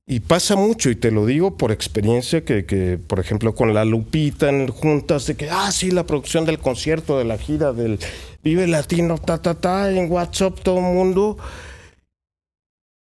y 0.07 0.21
pasa 0.21 0.55
mucho, 0.55 0.88
y 0.88 0.95
te 0.95 1.11
lo 1.11 1.26
digo 1.26 1.57
por 1.57 1.73
experiencia, 1.73 2.45
que, 2.45 2.65
que, 2.65 2.97
por 2.97 3.19
ejemplo 3.19 3.57
con 3.57 3.75
la 3.75 3.85
Lupita 3.85 4.49
en 4.50 4.69
juntas, 4.69 5.26
de 5.26 5.35
que, 5.35 5.50
ah, 5.50 5.73
sí, 5.73 5.91
la 5.91 6.07
producción 6.07 6.45
del 6.45 6.61
concierto, 6.61 7.19
de 7.19 7.25
la 7.25 7.38
gira 7.38 7.73
del 7.73 7.99
Vive 8.45 8.69
Latino, 8.69 9.19
ta, 9.19 9.43
ta, 9.43 9.55
ta, 9.55 9.91
en 9.91 10.09
WhatsApp 10.09 10.61
todo 10.62 10.76
el 10.76 10.85
mundo. 10.85 11.38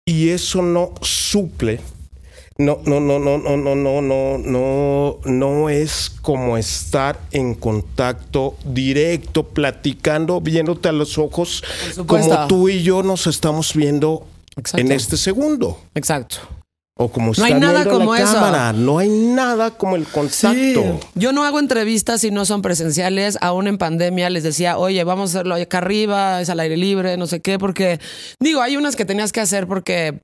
Y 0.06 0.30
eso 0.30 0.62
no 0.62 0.94
suple. 1.02 1.82
No, 2.58 2.80
no, 2.86 3.00
no, 3.00 3.18
no, 3.18 3.38
no, 3.40 3.58
no, 3.58 3.76
no, 3.76 4.02
no, 4.02 4.38
no, 4.38 5.20
no 5.26 5.70
es 5.70 6.12
como 6.22 6.56
estar 6.58 7.20
en 7.32 7.56
contacto 7.56 8.56
directo, 8.64 9.44
platicando, 9.44 10.40
viéndote 10.40 10.90
a 10.90 10.92
los 10.92 11.18
ojos, 11.18 11.64
como 12.06 12.48
tú 12.48 12.70
y 12.70 12.84
yo 12.84 13.02
nos 13.02 13.26
estamos 13.26 13.74
viendo 13.74 14.28
Exacto. 14.56 14.78
en 14.86 14.92
este 14.92 15.18
segundo. 15.18 15.80
Exacto. 15.96 16.38
O 16.96 17.10
como 17.10 17.32
No 17.36 17.44
hay 17.44 17.56
nada 17.56 17.86
como 17.86 18.14
la 18.14 18.22
eso. 18.22 18.34
cámara. 18.34 18.72
No 18.72 19.00
hay 19.00 19.10
nada 19.10 19.72
como 19.72 19.96
el 19.96 20.06
contacto. 20.06 21.00
Yo 21.16 21.34
no 21.34 21.44
hago 21.44 21.58
entrevistas 21.60 22.22
si 22.22 22.30
no 22.30 22.46
son 22.46 22.62
presenciales. 22.62 23.40
Aún 23.42 23.66
en 23.66 23.80
pandemia 23.80 24.30
les 24.30 24.44
decía, 24.44 24.78
oye, 24.78 25.04
vamos 25.04 25.34
a 25.34 25.40
hacerlo 25.40 25.56
acá 25.56 25.80
arriba, 25.80 26.40
es 26.40 26.52
al 26.52 26.60
aire 26.60 26.78
libre, 26.78 27.18
no 27.18 27.26
sé 27.26 27.40
qué, 27.42 27.58
porque 27.58 28.00
digo, 28.40 28.62
hay 28.62 28.78
unas 28.78 28.96
que 28.96 29.06
tenías 29.06 29.32
que 29.32 29.42
hacer 29.42 29.66
porque 29.66 30.20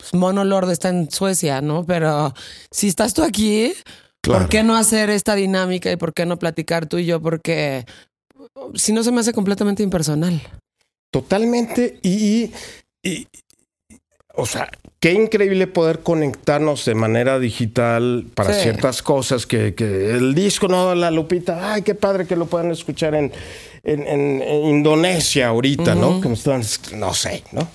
pues, 0.00 0.14
Mono 0.14 0.44
Lord 0.44 0.70
está 0.70 0.88
en 0.88 1.10
Suecia, 1.10 1.60
¿no? 1.60 1.84
Pero 1.84 2.34
si 2.70 2.88
estás 2.88 3.14
tú 3.14 3.22
aquí, 3.22 3.72
Claro. 4.22 4.40
¿por 4.40 4.48
qué 4.50 4.62
no 4.62 4.76
hacer 4.76 5.10
esta 5.10 5.34
dinámica 5.34 5.90
y 5.92 5.96
por 5.96 6.12
qué 6.12 6.26
no 6.26 6.38
platicar 6.38 6.86
tú 6.86 6.98
y 6.98 7.06
yo? 7.06 7.20
Porque 7.22 7.86
si 8.74 8.92
no 8.92 9.02
se 9.02 9.12
me 9.12 9.20
hace 9.20 9.32
completamente 9.32 9.82
impersonal. 9.82 10.40
Totalmente. 11.12 11.98
Y, 12.02 12.50
y- 13.02 13.26
o 14.36 14.46
sea, 14.46 14.70
qué 15.00 15.12
increíble 15.12 15.66
poder 15.66 16.00
conectarnos 16.00 16.84
de 16.84 16.94
manera 16.94 17.38
digital 17.40 18.26
para 18.34 18.54
Sí. 18.54 18.62
ciertas 18.62 19.02
cosas 19.02 19.44
que, 19.44 19.74
que 19.74 20.12
el 20.12 20.34
disco, 20.34 20.68
no, 20.68 20.94
la 20.94 21.10
Lupita, 21.10 21.72
ay, 21.72 21.82
qué 21.82 21.94
padre 21.96 22.26
que 22.26 22.36
lo 22.36 22.46
puedan 22.46 22.70
escuchar 22.70 23.14
en, 23.16 23.32
en- 23.82 24.06
en- 24.06 24.40
en 24.42 24.64
Indonesia 24.66 25.48
ahorita, 25.48 25.94
¿no? 25.96 26.20
Que 26.20 26.28
me 26.28 26.34
están- 26.34 26.62
no 26.94 27.12
sé, 27.12 27.42
¿no? 27.52 27.68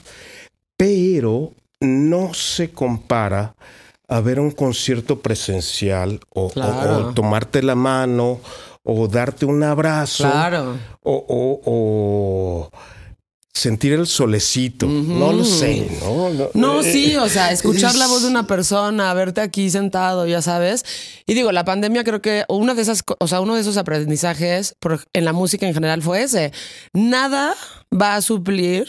Pero 0.77 1.51
no 1.82 2.34
se 2.34 2.72
compara 2.72 3.55
a 4.08 4.20
ver 4.22 4.39
un 4.39 4.51
concierto 4.51 5.20
presencial 5.22 6.20
o, 6.29 6.46
o- 6.46 6.50
Claro. 6.51 6.98
o 7.10 7.13
tomarte 7.13 7.63
la 7.63 7.75
mano 7.75 8.39
o 8.84 9.08
darte 9.08 9.46
un 9.46 9.63
abrazo 9.63 10.24
Claro. 10.29 10.77
o, 11.01 11.25
o- 11.27 11.62
o 11.65 12.72
sentir 13.51 13.94
el 13.94 14.05
solecito. 14.05 14.86
No 14.86 15.32
lo 15.32 15.44
sé, 15.46 15.88
¿no? 16.01 16.29
No, 16.29 16.50
No, 16.53 16.82
eh, 16.82 16.91
sí, 16.91 17.15
o 17.15 17.27
sea, 17.29 17.51
escuchar 17.51 17.96
la 17.96 18.05
voz 18.05 18.22
de 18.24 18.27
una 18.27 18.46
persona, 18.46 19.12
verte 19.13 19.39
aquí 19.41 19.70
sentado, 19.72 20.27
ya 20.27 20.41
sabes. 20.41 20.84
Y 21.25 21.34
digo, 21.36 21.51
la 21.53 21.63
pandemia 21.65 22.03
creo 22.03 22.22
que 22.22 22.44
una 22.50 22.74
de 22.75 22.82
esas, 22.82 23.01
o 23.17 23.27
sea, 23.27 23.39
uno 23.41 23.55
de 23.55 23.62
esos 23.62 23.77
aprendizajes 23.77 24.75
por- 24.79 25.05
en 25.13 25.25
la 25.25 25.32
música 25.34 25.65
en 25.65 25.74
general 25.74 26.01
fue 26.03 26.22
ese. 26.24 26.51
Nada 26.94 27.55
va 27.91 28.15
a 28.15 28.22
suplir 28.22 28.88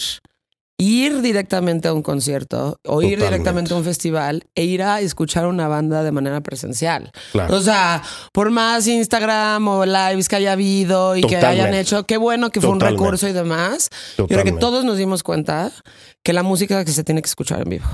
ir 0.78 1.22
directamente 1.22 1.88
a 1.88 1.94
un 1.94 2.02
concierto 2.02 2.78
o 2.84 3.00
ir 3.00 3.20
directamente 3.20 3.72
a 3.72 3.76
un 3.76 3.84
festival 3.84 4.44
e 4.54 4.64
ir 4.64 4.82
a 4.82 5.00
escuchar 5.00 5.46
una 5.46 5.68
banda 5.68 6.02
de 6.02 6.12
manera 6.12 6.42
presencial. 6.42 7.12
Claro. 7.32 7.56
O 7.56 7.60
sea, 7.60 8.02
por 8.32 8.50
más 8.50 8.86
Instagram 8.86 9.66
o 9.68 9.86
lives 9.86 10.28
que 10.28 10.36
haya 10.36 10.52
habido 10.52 11.16
y 11.16 11.22
que 11.22 11.36
hayan 11.36 11.72
hecho, 11.72 12.04
qué 12.04 12.18
bueno 12.18 12.50
que 12.50 12.60
fue 12.60 12.70
un 12.70 12.80
recurso 12.80 13.26
y 13.28 13.32
demás. 13.32 13.88
Yo 14.18 14.26
creo 14.26 14.44
que 14.44 14.52
todos 14.52 14.84
nos 14.84 14.98
dimos 14.98 15.22
cuenta 15.22 15.72
que 16.22 16.32
la 16.32 16.42
música 16.42 16.84
que 16.84 16.92
se 16.92 17.04
tiene 17.04 17.22
que 17.22 17.28
escuchar 17.28 17.62
en 17.62 17.70
vivo. 17.70 17.86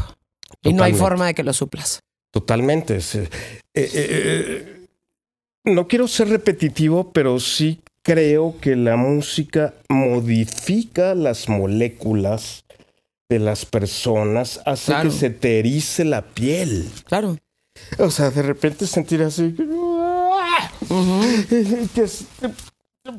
Y 0.62 0.73
no 0.73 0.83
hay 0.85 0.95
forma 0.95 1.27
de 1.27 1.35
que 1.35 1.45
lo 1.45 1.53
suplas. 1.53 2.01
Totalmente. 2.31 2.97
eh, 2.97 3.29
eh, 3.75 3.91
eh, 3.95 4.87
no 5.65 5.87
quiero 5.87 6.09
ser 6.09 6.29
repetitivo, 6.29 7.12
pero 7.12 7.39
sí 7.39 7.81
creo 8.03 8.57
que 8.61 8.75
la 8.75 8.97
música 8.97 9.75
modifica 9.89 11.15
las 11.15 11.49
moléculas 11.49 12.65
de 13.33 13.39
las 13.39 13.65
personas, 13.65 14.61
hace 14.67 14.93
Claro. 14.93 15.11
que 15.11 15.17
se 15.17 15.31
te 15.31 15.59
erice 15.59 16.05
la 16.05 16.23
piel. 16.23 16.89
Claro. 17.07 17.37
O 17.99 18.11
sea, 18.11 18.31
de 18.31 18.43
repente 18.43 18.87
sentir 18.87 19.23
así. 19.23 19.55
Que 21.49 22.07
se 22.09 22.27
te 22.37 22.51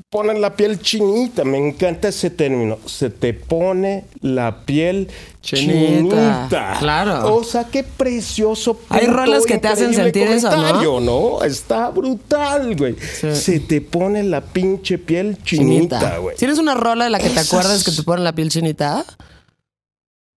ponen 0.10 0.40
la 0.42 0.56
piel 0.56 0.80
chinita. 0.80 1.44
Me 1.44 1.58
encanta 1.58 2.08
ese 2.10 2.30
término. 2.30 2.78
Se 2.86 3.10
te 3.10 3.34
pone 3.34 4.06
la 4.22 4.64
piel 4.66 5.10
Chinita. 5.42 6.46
chinita. 6.48 6.76
Claro. 6.80 7.36
O 7.36 7.44
sea, 7.44 7.66
qué 7.66 7.84
precioso. 7.84 8.80
Hay 8.90 9.08
rolas 9.08 9.46
que 9.46 9.58
te 9.58 9.68
hacen 9.68 9.94
sentir 9.94 10.28
eso, 10.28 10.50
¿no? 10.56 11.00
¿no? 11.02 11.44
Está 11.44 11.90
brutal, 11.90 12.76
güey. 12.78 12.96
Sí. 13.20 13.36
Se 13.36 13.60
te 13.60 13.82
pone 13.82 14.24
la 14.24 14.42
pinche 14.42 14.98
piel 14.98 15.38
chinita, 15.44 16.00
Chinita. 16.00 16.18
güey. 16.20 16.36
¿Tienes 16.38 16.60
una 16.60 16.76
rola 16.76 17.06
de 17.06 17.10
la 17.10 17.20
que 17.20 17.30
te 17.30 17.40
acuerdas 17.40 17.84
que 17.84 17.92
te 17.92 18.04
pone 18.04 18.22
la 18.24 18.34
piel 18.34 18.50
chinita? 18.50 19.04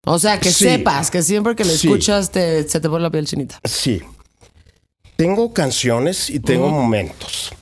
O 0.08 0.18
sea, 0.20 0.38
que 0.40 0.50
Sí. 0.52 0.64
sepas 0.64 1.10
que 1.10 1.20
siempre 1.22 1.56
que 1.56 1.64
la 1.64 1.70
Sí. 1.70 1.88
escuchas 1.88 2.30
te, 2.30 2.66
se 2.68 2.80
te 2.80 2.88
pone 2.88 3.02
la 3.02 3.10
piel 3.10 3.26
chinita. 3.26 3.58
Sí. 3.64 4.00
Tengo 5.16 5.52
canciones 5.52 6.30
y 6.30 6.38
tengo 6.40 6.68
momentos. 6.70 7.52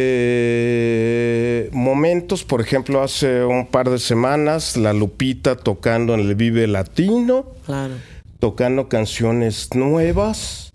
Eh, 0.00 1.68
momentos, 1.72 2.44
por 2.44 2.60
ejemplo, 2.60 3.02
hace 3.02 3.44
un 3.44 3.66
par 3.66 3.90
de 3.90 3.98
semanas, 3.98 4.76
la 4.76 4.92
Lupita 4.92 5.56
tocando 5.56 6.14
en 6.14 6.20
el 6.20 6.34
Vive 6.34 6.66
Latino, 6.66 7.46
Claro. 7.66 7.94
tocando 8.38 8.88
canciones 8.88 9.70
nuevas, 9.74 10.72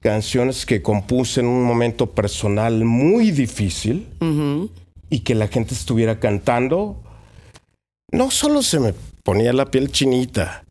canciones 0.00 0.66
que 0.66 0.82
compuse 0.82 1.40
en 1.40 1.46
un 1.46 1.62
momento 1.64 2.10
personal 2.10 2.84
muy 2.84 3.30
difícil 3.30 4.06
y 5.10 5.20
que 5.20 5.34
la 5.34 5.48
gente 5.48 5.74
estuviera 5.74 6.18
cantando. 6.20 7.02
No 8.12 8.30
solo 8.30 8.62
se 8.62 8.80
me 8.80 8.94
ponía 9.26 9.52
la 9.52 9.66
piel 9.66 9.90
chinita. 9.90 10.64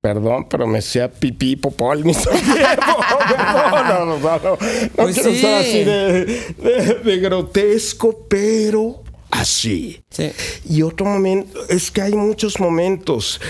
Perdón, 0.00 0.48
pero 0.48 0.68
me 0.68 0.78
hacía 0.78 1.10
pipí 1.10 1.56
popó 1.56 1.90
al 1.90 2.04
mismo 2.04 2.30
tiempo. 2.30 2.96
No, 3.36 4.06
no, 4.06 4.18
no, 4.18 4.38
no, 4.38 4.58
Pues 4.94 5.14
quiero 5.16 5.34
ser 5.34 5.54
así 5.56 5.82
de, 5.82 7.18
grotesco, 7.18 8.24
pero 8.28 9.02
así. 9.32 10.00
Sí. 10.10 10.30
Y 10.68 10.82
otro 10.82 11.06
momento, 11.06 11.58
es 11.68 11.90
que 11.90 12.02
hay 12.02 12.12
muchos 12.12 12.60
momentos. 12.60 13.40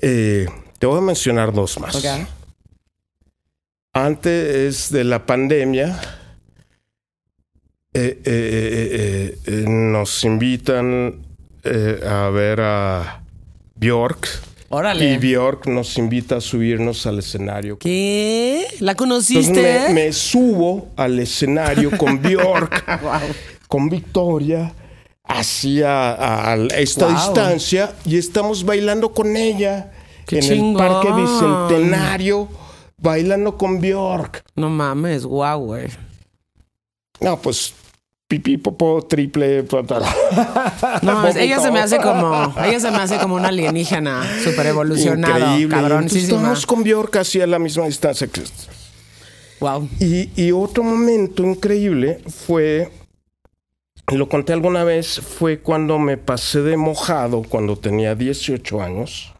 Eh, 0.00 0.46
te 0.78 0.86
voy 0.86 0.96
a 0.96 1.02
mencionar 1.02 1.52
dos 1.52 1.78
más. 1.78 1.96
Ok. 1.96 2.26
Antes 3.92 4.90
de 4.90 5.04
la 5.04 5.26
pandemia, 5.26 6.00
eh, 7.92 8.22
eh, 8.24 9.64
nos 9.68 10.24
invitan 10.24 11.26
a 11.62 12.30
ver 12.30 12.60
a 12.62 13.25
Bjork. 13.76 14.28
Órale. 14.68 15.12
Y 15.12 15.18
Bjork 15.18 15.66
nos 15.68 15.96
invita 15.96 16.36
a 16.36 16.40
subirnos 16.40 17.06
al 17.06 17.20
escenario. 17.20 17.78
¿Qué? 17.78 18.66
¿La 18.80 18.92
Entonces 18.92 18.96
conociste? 19.36 19.84
me, 19.88 19.94
me 20.06 20.12
subo 20.12 20.88
al 20.96 21.18
escenario 21.20 21.96
con 21.96 22.20
Bjork, 22.22 22.84
con 23.68 23.88
Victoria, 23.88 24.72
hacia 25.24 26.12
a, 26.12 26.52
a 26.52 26.56
esta 26.78 27.06
Wow. 27.06 27.14
distancia 27.14 27.94
y 28.04 28.16
estamos 28.16 28.64
bailando 28.64 29.12
con 29.12 29.36
ella 29.36 29.92
Qué 30.26 30.36
en 30.38 30.42
chingón. 30.42 30.82
el 30.84 30.88
Parque 30.88 31.12
Bicentenario, 31.12 32.48
bailando 32.98 33.56
con 33.56 33.80
Bjork. 33.80 34.42
No 34.56 34.68
mames, 34.68 35.24
guau, 35.24 35.64
güey. 35.66 35.86
No, 37.20 37.38
pues 37.40 37.72
pipí, 38.28 38.56
popó, 38.58 39.02
triple. 39.02 39.62
patara. 39.64 40.06
No, 41.02 41.26
ella 41.36 41.60
se 41.60 41.70
me 41.70 41.80
hace 41.80 41.98
como, 41.98 42.54
ella 42.64 42.80
se 42.80 42.90
me 42.90 42.98
hace 42.98 43.18
como 43.18 43.36
una 43.36 43.48
alienígena 43.48 44.22
Increíble. 45.28 45.64
Entonces, 45.64 45.68
cabroncísima. 45.70 46.36
estábamos 46.36 46.66
con 46.66 46.82
Bjork 46.82 47.10
casi 47.10 47.40
a 47.40 47.46
la 47.46 47.58
misma 47.58 47.86
distancia 47.86 48.26
que 48.26 48.42
Wow. 49.60 49.88
Y, 50.00 50.30
y 50.36 50.52
otro 50.52 50.82
momento 50.82 51.42
increíble 51.42 52.20
fue, 52.28 52.90
lo 54.12 54.28
conté 54.28 54.52
alguna 54.52 54.84
vez, 54.84 55.18
fue 55.20 55.60
cuando 55.60 55.98
me 55.98 56.18
pasé 56.18 56.60
de 56.60 56.76
mojado 56.76 57.42
cuando 57.42 57.76
tenía 57.76 58.14
18 58.14 58.82
años. 58.82 59.32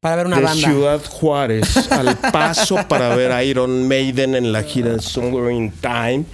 Para 0.00 0.16
ver 0.16 0.26
una 0.26 0.36
de 0.36 0.42
banda. 0.42 0.68
Ciudad 0.68 1.00
Juárez 1.08 1.90
al 1.92 2.16
paso 2.32 2.76
para 2.88 3.14
ver 3.14 3.30
a 3.30 3.44
Iron 3.44 3.86
Maiden 3.86 4.34
en 4.34 4.52
la 4.52 4.64
gira 4.64 4.90
de 4.90 5.00
Somewhere 5.00 5.54
in 5.54 5.70
Time 5.70 6.24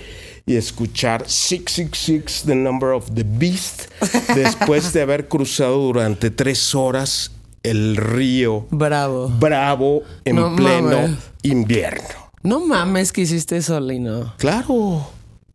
y 0.51 0.57
escuchar 0.57 1.29
666, 1.29 2.43
The 2.45 2.57
Number 2.57 2.91
of 2.91 3.11
the 3.15 3.23
Beast, 3.25 3.83
después 4.35 4.93
de 4.93 5.03
haber 5.03 5.29
cruzado 5.29 5.79
durante 5.79 6.31
tres 6.33 6.75
horas 6.75 7.31
el 7.63 7.97
río 7.97 8.67
Bravo. 8.71 9.29
Bravo 9.29 10.03
en 10.25 10.35
No 10.37 10.57
pleno 10.57 10.91
mames. 11.03 11.19
invierno. 11.43 12.09
No 12.43 12.59
mames 12.59 13.13
que 13.13 13.21
hiciste 13.21 13.59
eso, 13.59 13.79
Lino. 13.79 14.35
Claro. 14.39 15.07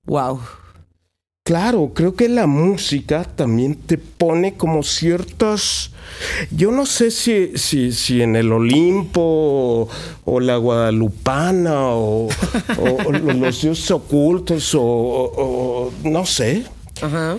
Wow. 0.06 0.40
Claro, 1.46 1.92
creo 1.94 2.16
que 2.16 2.28
la 2.28 2.48
música 2.48 3.24
también 3.24 3.76
te 3.76 4.00
pone 4.00 4.56
como 4.56 4.82
ciertas. 4.82 5.92
Yo 6.50 6.72
no 6.72 6.88
sé 6.88 7.12
si, 7.12 7.52
si, 7.56 7.92
si 7.92 8.24
en 8.24 8.36
el 8.36 8.52
Olimpo 8.52 9.22
o, 9.22 9.90
o 10.26 10.40
la 10.40 10.58
Guadalupana 10.58 11.90
o, 11.90 12.30
o- 12.30 12.30
o 13.06 13.12
los 13.12 13.62
dioses 13.62 13.92
ocultos 13.92 14.72
o- 14.76 15.92
no 16.04 16.26
sé. 16.26 16.64
Ajá. 17.04 17.38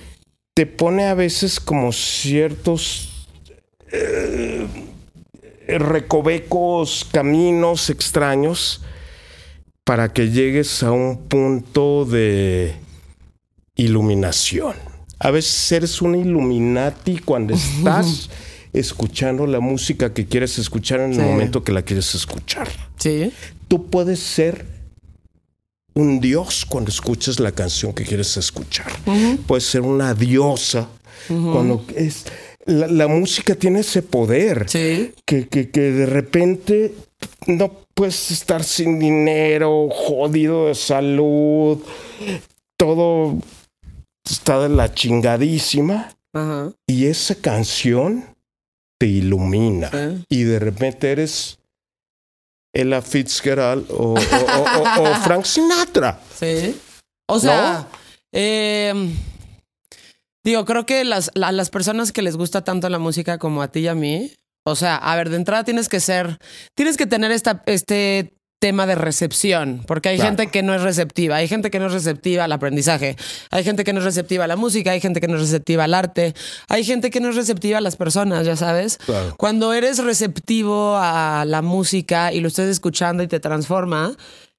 Te 0.55 0.67
pone 0.67 1.07
a 1.07 1.15
veces 1.15 1.59
como 1.59 1.91
ciertos 1.91 3.27
eh, 3.91 4.69
recovecos, 5.67 7.09
caminos 7.11 7.91
extraños 7.91 8.83
para 9.83 10.13
que 10.13 10.31
llegues 10.31 10.85
a 10.85 10.93
un 10.93 11.25
punto 11.27 12.05
de 12.05 12.77
iluminación. 13.77 14.75
A 15.19 15.31
veces 15.31 15.73
eres 15.73 16.03
un 16.03 16.15
Illuminati 16.15 17.19
cuando 17.19 17.55
estás 17.55 18.29
escuchando 18.73 19.47
la 19.47 19.61
música 19.61 20.13
que 20.13 20.27
quieres 20.27 20.59
escuchar 20.59 21.01
en 21.01 21.13
el 21.13 21.17
Sí. 21.17 21.23
momento 21.23 21.65
que 21.65 21.73
la 21.73 21.83
quieres 21.83 22.15
escuchar. 22.15 22.69
Sí. 22.99 23.33
Tú 23.69 23.87
puedes 23.89 24.19
ser 24.21 24.67
un 25.95 26.21
dios 26.21 26.67
cuando 26.67 26.91
escuchas 26.91 27.41
la 27.41 27.53
canción 27.53 27.95
que 27.95 28.05
quieres 28.05 28.37
escuchar. 28.37 28.93
Puedes 29.47 29.65
ser 29.65 29.81
una 29.83 30.13
diosa 30.15 30.89
cuando 31.29 31.85
es... 31.95 32.27
La, 32.67 32.89
la 32.89 33.07
música 33.07 33.55
tiene 33.55 33.81
ese 33.81 34.03
poder 34.03 34.69
Sí. 34.69 35.13
que, 35.25 35.47
que, 35.49 35.71
que 35.71 35.81
de 35.81 36.05
repente 36.05 36.95
no 37.47 37.71
puedes 37.95 38.31
estar 38.33 38.65
sin 38.65 38.99
dinero, 38.99 39.89
jodido 39.89 40.67
de 40.67 40.75
salud, 40.75 41.79
todo 42.77 43.39
está 44.33 44.61
de 44.61 44.69
la 44.69 44.93
chingadísima 44.95 46.13
Ajá. 46.33 46.73
y 46.87 47.07
esa 47.07 47.35
canción 47.37 48.25
te 48.99 49.07
ilumina 49.07 49.91
Sí. 49.91 50.25
y 50.29 50.43
de 50.45 50.59
repente 50.59 51.11
eres 51.13 51.59
Ella 52.75 53.01
Fitzgerald 53.03 53.91
o, 53.91 54.15
o- 54.15 54.15
o- 54.15 54.83
o- 54.83 55.03
o 55.03 55.15
Frank 55.25 55.45
Sinatra. 55.45 56.21
Sí. 56.39 56.79
O 57.29 57.41
sea, 57.41 57.89
eh, 58.33 58.93
digo, 60.45 60.65
creo 60.65 60.85
que 60.87 61.05
las, 61.05 61.31
la- 61.35 61.53
las 61.53 61.71
personas 61.71 62.13
que 62.13 62.23
les 62.23 62.37
gusta 62.37 62.63
tanto 62.65 62.89
la 62.89 62.99
música 62.99 63.39
como 63.39 63.63
a 63.63 63.69
ti 63.69 63.81
y 63.81 63.89
a 63.89 63.95
mí, 63.95 64.33
o 64.67 64.75
sea, 64.77 64.97
a 64.97 65.17
ver, 65.17 65.31
de 65.31 65.37
entrada 65.37 65.65
tienes 65.65 65.89
que 65.89 66.01
ser, 66.01 66.39
tienes 66.75 66.97
que 66.97 67.07
tener 67.07 67.31
esta, 67.33 67.63
este 67.67 68.36
tema 68.59 68.87
de 68.87 68.95
recepción, 68.95 69.83
porque 69.87 70.09
hay 70.09 70.17
Claro. 70.17 70.31
gente 70.31 70.47
que 70.49 70.63
no 70.63 70.75
es 70.75 70.83
receptiva, 70.83 71.37
hay 71.37 71.47
gente 71.49 71.71
que 71.71 71.79
no 71.79 71.87
es 71.87 71.93
receptiva 71.93 72.45
al 72.45 72.53
aprendizaje, 72.53 73.17
hay 73.51 73.65
gente 73.65 73.85
que 73.85 73.93
no 73.93 73.99
es 73.99 74.05
receptiva 74.05 74.45
a 74.45 74.47
la 74.49 74.57
música, 74.57 74.93
hay 74.93 75.01
gente 75.01 75.21
que 75.21 75.29
no 75.29 75.35
es 75.35 75.41
receptiva 75.43 75.85
al 75.85 75.93
arte, 75.95 76.35
hay 76.69 76.83
gente 76.85 77.11
que 77.11 77.21
no 77.21 77.29
es 77.29 77.37
receptiva 77.37 77.79
a 77.79 77.81
las 77.83 77.97
personas, 77.97 78.47
ya 78.47 78.57
sabes. 78.57 78.97
Claro. 79.05 79.35
Cuando 79.37 79.73
eres 79.75 79.99
receptivo 79.99 80.97
a 80.97 81.45
la 81.47 81.61
música 81.61 82.33
y 82.33 82.41
lo 82.41 82.49
estés 82.49 82.69
escuchando 82.71 83.23
y 83.23 83.29
te 83.29 83.41
transforma, 83.41 84.17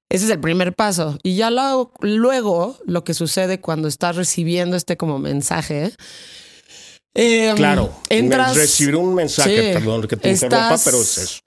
ese 0.09 0.25
es 0.25 0.31
el 0.31 0.39
primer 0.39 0.73
paso. 0.73 1.17
Y 1.23 1.35
ya 1.35 1.49
lo- 1.49 1.91
luego, 2.01 2.77
lo 2.85 3.03
que 3.03 3.13
sucede 3.15 3.59
cuando 3.59 3.87
estás 3.87 4.15
recibiendo 4.15 4.77
este 4.77 4.95
como 4.95 5.17
mensaje. 5.19 5.91
eh, 7.19 7.51
Claro, 7.55 7.91
entras. 8.09 8.55
recibir 8.55 8.95
un 8.95 9.15
mensaje, 9.15 9.69
Sí. 9.69 9.73
perdón 9.73 10.03
que 10.07 10.17
te 10.17 10.29
Estás- 10.29 10.43
interrumpa, 10.51 10.77
pero 10.85 11.01
es 11.01 11.17
eso. 11.17 11.39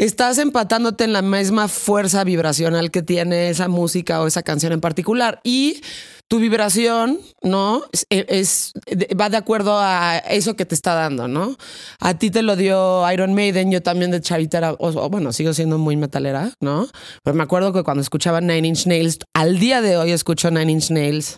Estás 0.00 0.38
empatándote 0.38 1.04
en 1.04 1.12
la 1.12 1.20
misma 1.20 1.68
fuerza 1.68 2.24
vibracional 2.24 2.90
que 2.90 3.02
tiene 3.02 3.50
esa 3.50 3.68
música 3.68 4.22
o 4.22 4.26
esa 4.26 4.42
canción 4.42 4.72
en 4.72 4.80
particular. 4.80 5.40
Y 5.44 5.82
tu 6.26 6.38
vibración, 6.38 7.18
¿no? 7.42 7.82
Es, 7.92 8.06
es- 8.08 8.72
va 9.20 9.28
de 9.28 9.36
acuerdo 9.36 9.78
a 9.78 10.16
eso 10.16 10.56
que 10.56 10.64
te 10.64 10.74
está 10.74 10.94
dando, 10.94 11.28
¿no? 11.28 11.54
A 11.98 12.14
ti 12.14 12.30
te 12.30 12.40
lo 12.40 12.56
dio 12.56 13.04
Iron 13.12 13.34
Maiden, 13.34 13.70
yo 13.70 13.82
también 13.82 14.10
de 14.10 14.22
chavita 14.22 14.56
era, 14.56 14.72
o 14.78 15.10
bueno, 15.10 15.34
sigo 15.34 15.52
siendo 15.52 15.76
muy 15.76 15.96
metalera, 15.98 16.54
¿no? 16.62 16.88
Pero 17.22 17.34
me 17.36 17.42
acuerdo 17.42 17.74
que 17.74 17.82
cuando 17.82 18.00
escuchaba 18.00 18.40
Nine 18.40 18.68
Inch 18.68 18.86
Nails, 18.86 19.18
al 19.34 19.58
día 19.58 19.82
de 19.82 19.98
hoy 19.98 20.12
escucho 20.12 20.50
Nine 20.50 20.72
Inch 20.72 20.90
Nails, 20.90 21.36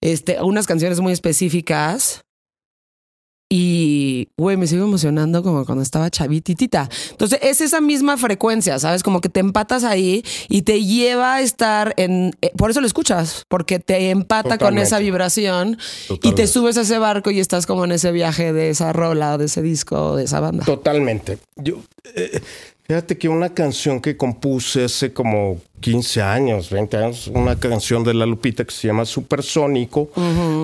este, 0.00 0.40
unas 0.40 0.66
canciones 0.66 1.00
muy 1.00 1.12
específicas. 1.12 2.22
Y, 3.48 4.28
güey, 4.36 4.56
me 4.56 4.66
sigo 4.66 4.84
emocionando 4.84 5.42
como 5.42 5.64
cuando 5.64 5.82
estaba 5.82 6.10
chavititita. 6.10 6.88
Entonces, 7.10 7.38
es 7.42 7.60
esa 7.60 7.80
misma 7.80 8.16
frecuencia, 8.16 8.78
¿sabes? 8.78 9.02
Como 9.02 9.20
que 9.20 9.28
te 9.28 9.40
empatas 9.40 9.84
ahí 9.84 10.24
y 10.48 10.62
te 10.62 10.82
lleva 10.82 11.34
a 11.34 11.40
estar 11.40 11.94
en... 11.96 12.34
eh, 12.40 12.50
por 12.56 12.70
eso 12.70 12.80
lo 12.80 12.86
escuchas, 12.86 13.44
porque 13.48 13.78
te 13.78 14.10
empata 14.10 14.58
con 14.58 14.78
esa 14.78 14.98
vibración 14.98 15.78
y 16.22 16.32
te 16.32 16.46
subes 16.46 16.78
a 16.78 16.82
ese 16.82 16.98
barco 16.98 17.30
y 17.30 17.38
estás 17.38 17.66
como 17.66 17.84
en 17.84 17.92
ese 17.92 18.12
viaje 18.12 18.52
de 18.52 18.70
esa 18.70 18.92
rola, 18.92 19.38
de 19.38 19.44
ese 19.44 19.62
disco, 19.62 20.16
de 20.16 20.24
esa 20.24 20.40
banda. 20.40 20.64
Totalmente. 20.64 21.38
Yo, 21.56 21.76
eh, 22.14 22.40
fíjate 22.86 23.16
que 23.18 23.28
una 23.28 23.50
canción 23.54 24.00
que 24.00 24.16
compuse 24.16 24.84
hace 24.84 25.12
como 25.12 25.60
15 25.80 26.22
años, 26.22 26.70
20 26.70 26.96
años, 26.96 27.28
una 27.28 27.58
canción 27.58 28.04
de 28.04 28.14
La 28.14 28.26
Lupita 28.26 28.64
que 28.64 28.72
se 28.72 28.86
llama 28.88 29.04
Supersónico, 29.04 30.10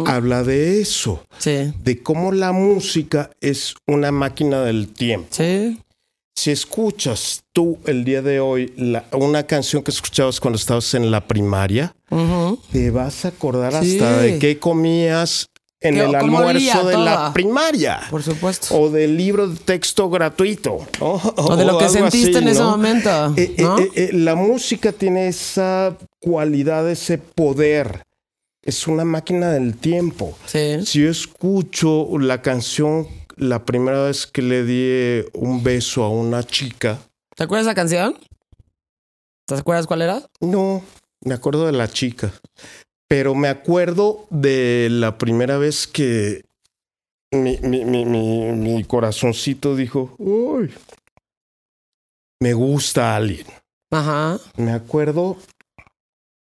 habla 0.06 0.42
de 0.42 0.80
eso, 0.80 1.22
Sí. 1.38 1.72
de 1.82 2.02
cómo 2.02 2.32
la 2.32 2.52
música 2.52 3.30
es 3.40 3.74
una 3.86 4.10
máquina 4.12 4.62
del 4.62 4.88
tiempo. 4.88 5.28
Sí. 5.30 5.78
Si 6.36 6.50
escuchas 6.50 7.42
tú 7.52 7.78
el 7.86 8.04
día 8.04 8.22
de 8.22 8.40
hoy 8.40 8.72
la- 8.76 9.04
una 9.12 9.42
canción 9.42 9.82
que 9.82 9.90
escuchabas 9.90 10.40
cuando 10.40 10.56
estabas 10.58 10.94
en 10.94 11.10
la 11.10 11.26
primaria, 11.26 11.94
te 12.72 12.90
vas 12.90 13.24
a 13.24 13.28
acordar 13.28 13.84
Sí. 13.84 13.98
hasta 13.98 14.18
de 14.22 14.38
qué 14.38 14.58
comías 14.58 15.46
en 15.82 15.94
¿Qué- 15.94 16.00
el 16.04 16.14
almuerzo 16.14 16.84
de 16.86 16.92
todo? 16.94 17.04
la 17.04 17.32
primaria. 17.32 18.00
Por 18.10 18.22
supuesto. 18.22 18.78
O 18.78 18.90
del 18.90 19.16
libro 19.16 19.48
de 19.48 19.56
texto 19.56 20.10
gratuito. 20.10 20.86
¿no? 21.00 21.12
O 21.36 21.56
de 21.56 21.64
lo 21.64 21.78
que 21.78 21.84
algo 21.86 21.88
sentiste 22.10 22.30
así, 22.36 22.38
en 22.38 22.48
ese 22.48 22.60
¿no? 22.60 22.70
momento, 22.70 23.34
Eh, 23.36 23.54
eh, 23.56 23.62
¿no? 23.62 23.78
eh, 23.78 23.90
eh, 23.94 24.10
la 24.12 24.34
música 24.34 24.92
tiene 24.92 25.28
esa 25.28 25.96
cualidad, 26.20 26.88
ese 26.90 27.18
poder. 27.18 28.02
Es 28.62 28.86
una 28.86 29.06
máquina 29.06 29.50
del 29.52 29.74
tiempo. 29.78 30.36
Sí. 30.44 30.84
Si 30.84 31.00
yo 31.02 31.10
escucho 31.10 32.06
la 32.18 32.42
canción 32.42 33.08
la 33.36 33.64
primera 33.64 34.02
vez 34.04 34.26
que 34.26 34.42
le 34.42 34.64
di 34.64 35.24
un 35.32 35.62
beso 35.62 36.04
a 36.04 36.10
una 36.10 36.42
chica, 36.44 36.98
¿Te 37.34 37.44
acuerdas 37.44 37.64
de 37.64 37.70
esa 37.70 37.74
canción? 37.74 38.18
¿Te 39.46 39.54
acuerdas 39.54 39.86
cuál 39.86 40.02
era? 40.02 40.22
no, 40.40 40.82
me 41.22 41.32
acuerdo 41.34 41.64
de 41.64 41.72
la 41.72 41.88
chica. 41.88 42.30
Pero 43.10 43.34
me 43.34 43.48
acuerdo 43.48 44.28
de 44.30 44.86
la 44.88 45.18
primera 45.18 45.58
vez 45.58 45.88
que 45.88 46.44
mi, 47.32 47.58
mi, 47.58 47.84
mi, 47.84 48.04
mi, 48.04 48.52
mi 48.52 48.84
corazoncito 48.84 49.74
dijo, 49.74 50.14
uy, 50.18 50.72
me 52.38 52.52
gusta 52.54 53.16
alguien. 53.16 53.46
Ajá. 53.90 54.38
Me 54.56 54.70
acuerdo 54.70 55.38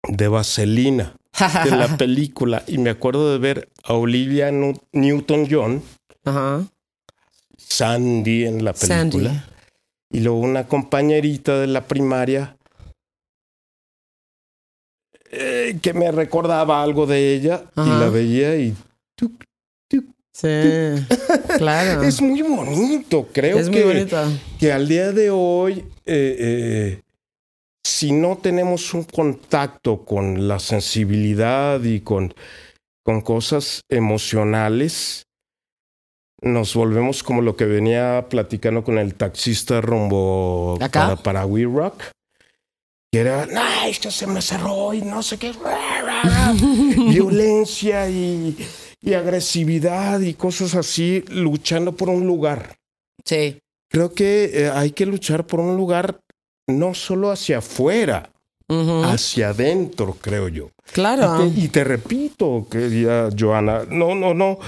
de 0.06 0.28
Vaselina, 0.28 1.16
de 1.64 1.70
la 1.72 1.96
película, 1.98 2.62
y 2.68 2.78
me 2.78 2.90
acuerdo 2.90 3.32
de 3.32 3.38
ver 3.38 3.68
a 3.82 3.94
Olivia 3.94 4.52
Newton-John, 4.92 5.82
Ajá. 6.24 6.64
Sandy 7.56 8.44
en 8.44 8.64
la 8.64 8.74
película, 8.74 9.30
Sandy. 9.30 9.40
y 10.10 10.20
luego 10.20 10.38
una 10.38 10.68
compañerita 10.68 11.58
de 11.58 11.66
la 11.66 11.88
primaria 11.88 12.56
eh, 15.30 15.78
que 15.82 15.94
me 15.94 16.10
recordaba 16.12 16.82
algo 16.82 17.06
de 17.06 17.34
ella, 17.34 17.64
y 17.76 17.88
la 17.88 18.08
veía 18.08 18.56
y 18.56 18.74
tuc, 19.16 19.44
tuc. 19.88 20.04
Sí, 20.32 20.48
claro. 21.58 22.02
Es 22.02 22.20
muy 22.20 22.42
bonito, 22.42 23.28
creo 23.32 23.58
Es 23.58 23.68
que, 23.70 23.84
muy 23.84 24.08
que 24.58 24.72
al 24.72 24.88
día 24.88 25.12
de 25.12 25.30
hoy, 25.30 25.84
eh, 26.06 26.36
eh, 26.38 27.02
si 27.84 28.12
no 28.12 28.38
tenemos 28.38 28.94
un 28.94 29.04
contacto 29.04 30.04
con 30.04 30.48
la 30.48 30.58
sensibilidad 30.58 31.82
y 31.82 32.00
con, 32.00 32.34
con 33.04 33.20
cosas 33.20 33.82
emocionales, 33.88 35.24
nos 36.42 36.74
volvemos 36.74 37.22
como 37.22 37.40
lo 37.40 37.56
que 37.56 37.64
venía 37.64 38.26
platicando 38.28 38.84
con 38.84 38.98
el 38.98 39.14
taxista 39.14 39.80
rumbo 39.80 40.76
¿Acá? 40.80 41.00
para, 41.00 41.16
para 41.16 41.46
We 41.46 41.64
Rock. 41.64 42.02
Que 43.14 43.20
era, 43.20 43.46
no, 43.46 43.62
es 43.86 44.00
que 44.00 44.10
se 44.10 44.26
me 44.26 44.42
cerró 44.42 44.92
y 44.92 45.00
no 45.00 45.22
sé 45.22 45.38
qué. 45.38 45.52
Violencia 47.08 48.10
y, 48.10 48.56
y 49.00 49.14
agresividad 49.14 50.18
y 50.18 50.34
cosas 50.34 50.74
así, 50.74 51.22
luchando 51.28 51.92
por 51.92 52.08
un 52.08 52.26
lugar. 52.26 52.74
Sí. 53.24 53.60
Creo 53.88 54.12
que 54.12 54.50
eh, 54.52 54.68
hay 54.74 54.90
que 54.90 55.06
luchar 55.06 55.46
por 55.46 55.60
un 55.60 55.76
lugar 55.76 56.18
no 56.66 56.92
solo 56.92 57.30
hacia 57.30 57.58
afuera, 57.58 58.30
hacia 59.04 59.50
adentro, 59.50 60.16
creo 60.20 60.48
yo. 60.48 60.70
Claro. 60.90 61.46
Y, 61.46 61.50
te, 61.50 61.60
y 61.60 61.68
te 61.68 61.84
repito, 61.84 62.66
querida 62.68 63.28
Joana, 63.38 63.84
no, 63.88 64.16
no, 64.16 64.34
no, 64.34 64.58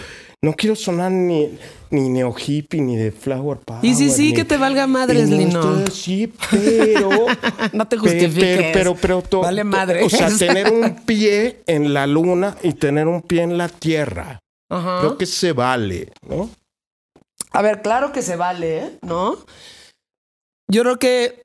no 0.42 0.53
quiero 0.55 0.77
sonar 0.77 1.11
ni, 1.11 1.59
ni 1.90 2.09
neo 2.09 2.35
hippie 2.37 2.81
ni 2.81 2.96
de 2.96 3.11
flower 3.11 3.59
power. 3.59 3.85
Y 3.85 3.94
sí, 3.94 4.11
sí, 4.11 4.29
ni- 4.29 4.35
que 4.35 4.44
te 4.44 4.57
valga 4.57 4.87
madres, 4.87 5.29
no 5.29 5.37
Lino. 5.37 5.85
así, 5.87 6.33
pero 6.51 7.11
No 7.72 7.88
te 7.88 7.96
justifiques. 7.96 8.70
Pero, 8.72 8.72
pero, 8.72 8.94
pero 8.94 9.22
to- 9.22 9.40
Vale 9.40 9.64
madre. 9.64 10.05
O 10.05 10.11
sea, 10.11 10.29
tener 10.37 10.72
un 10.72 10.94
pie 11.07 11.62
en 11.66 11.92
la 11.94 12.07
luna 12.07 12.57
y 12.62 12.75
tener 12.75 13.09
un 13.09 13.22
pie 13.22 13.42
en 13.42 13.59
la 13.59 13.68
tierra. 13.68 14.38
Ajá. 14.70 14.99
Creo 15.01 15.18
que 15.18 15.27
se 15.27 15.53
vale, 15.53 16.12
¿no? 16.29 16.51
A 17.53 17.62
ver, 17.62 17.81
claro 17.83 18.12
que 18.12 18.22
se 18.22 18.37
vale. 18.37 18.99
¿no? 19.03 19.38
Yo 20.70 20.83
creo 20.83 20.99
que 20.99 21.44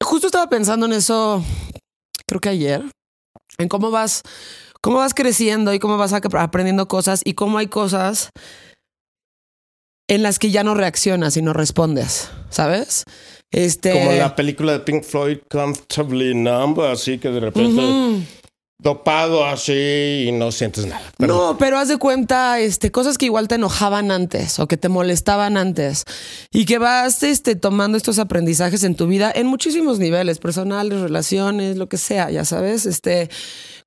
justo 0.00 0.26
estaba 0.28 0.48
pensando 0.48 0.86
en 0.86 0.92
eso, 0.92 1.42
creo 2.26 2.40
que 2.40 2.50
ayer, 2.50 2.82
en 3.58 3.68
cómo 3.68 3.90
vas, 3.90 4.22
cómo 4.82 4.98
vas 4.98 5.14
creciendo 5.14 5.72
y 5.74 5.78
cómo 5.78 5.96
vas 5.98 6.12
ap- 6.12 6.34
aprendiendo 6.34 6.88
cosas 6.88 7.20
y 7.24 7.34
cómo 7.34 7.58
hay 7.58 7.66
cosas 7.68 8.30
en 10.10 10.22
las 10.22 10.38
que 10.38 10.50
ya 10.50 10.64
no 10.64 10.74
reaccionas 10.74 11.36
y 11.36 11.42
no 11.42 11.52
respondes, 11.52 12.30
¿sabes? 12.50 13.04
Este. 13.50 13.92
Como 13.92 14.12
la 14.12 14.34
película 14.34 14.72
de 14.72 14.80
Pink 14.80 15.04
Floyd, 15.04 15.38
Comfortably 15.50 16.34
Numb, 16.34 16.80
así 16.80 17.18
que 17.18 17.28
de 17.30 17.40
repente. 17.40 18.26
Dopado 18.80 19.44
así 19.44 20.26
y 20.28 20.32
no 20.32 20.52
sientes 20.52 20.86
nada. 20.86 21.02
No, 21.18 21.56
pero 21.58 21.78
haz 21.78 21.88
de 21.88 21.96
cuenta, 21.96 22.60
este, 22.60 22.92
cosas 22.92 23.18
que 23.18 23.26
igual 23.26 23.48
te 23.48 23.56
enojaban 23.56 24.12
antes 24.12 24.60
o 24.60 24.68
que 24.68 24.76
te 24.76 24.88
molestaban 24.88 25.56
antes 25.56 26.04
y 26.52 26.64
que 26.64 26.78
vas, 26.78 27.22
este, 27.24 27.56
tomando 27.56 27.96
estos 27.96 28.20
aprendizajes 28.20 28.84
en 28.84 28.94
tu 28.94 29.08
vida 29.08 29.32
en 29.34 29.48
muchísimos 29.48 29.98
niveles, 29.98 30.38
personales, 30.38 31.00
relaciones, 31.00 31.76
lo 31.76 31.88
que 31.88 31.96
sea, 31.96 32.30
ya 32.30 32.44
sabes, 32.44 32.86
este, 32.86 33.28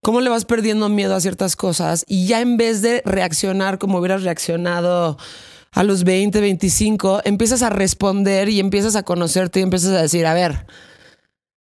cómo 0.01 0.19
le 0.19 0.29
vas 0.29 0.43
perdiendo 0.43 0.89
miedo 0.89 1.15
a 1.15 1.21
ciertas 1.21 1.55
cosas 1.55 2.03
y 2.07 2.27
ya 2.27 2.41
en 2.41 2.57
vez 2.57 2.81
de 2.81 3.01
reaccionar 3.05 3.77
como 3.77 3.99
hubieras 3.99 4.23
reaccionado 4.23 5.17
a 5.71 5.83
los 5.83 6.03
20, 6.03 6.41
25, 6.41 7.21
empiezas 7.23 7.61
a 7.61 7.69
responder 7.69 8.49
y 8.49 8.59
empiezas 8.59 8.97
a 8.97 9.03
conocerte 9.03 9.61
y 9.61 9.63
empiezas 9.63 9.91
a 9.91 10.01
decir, 10.01 10.25
a 10.25 10.33
ver, 10.33 10.65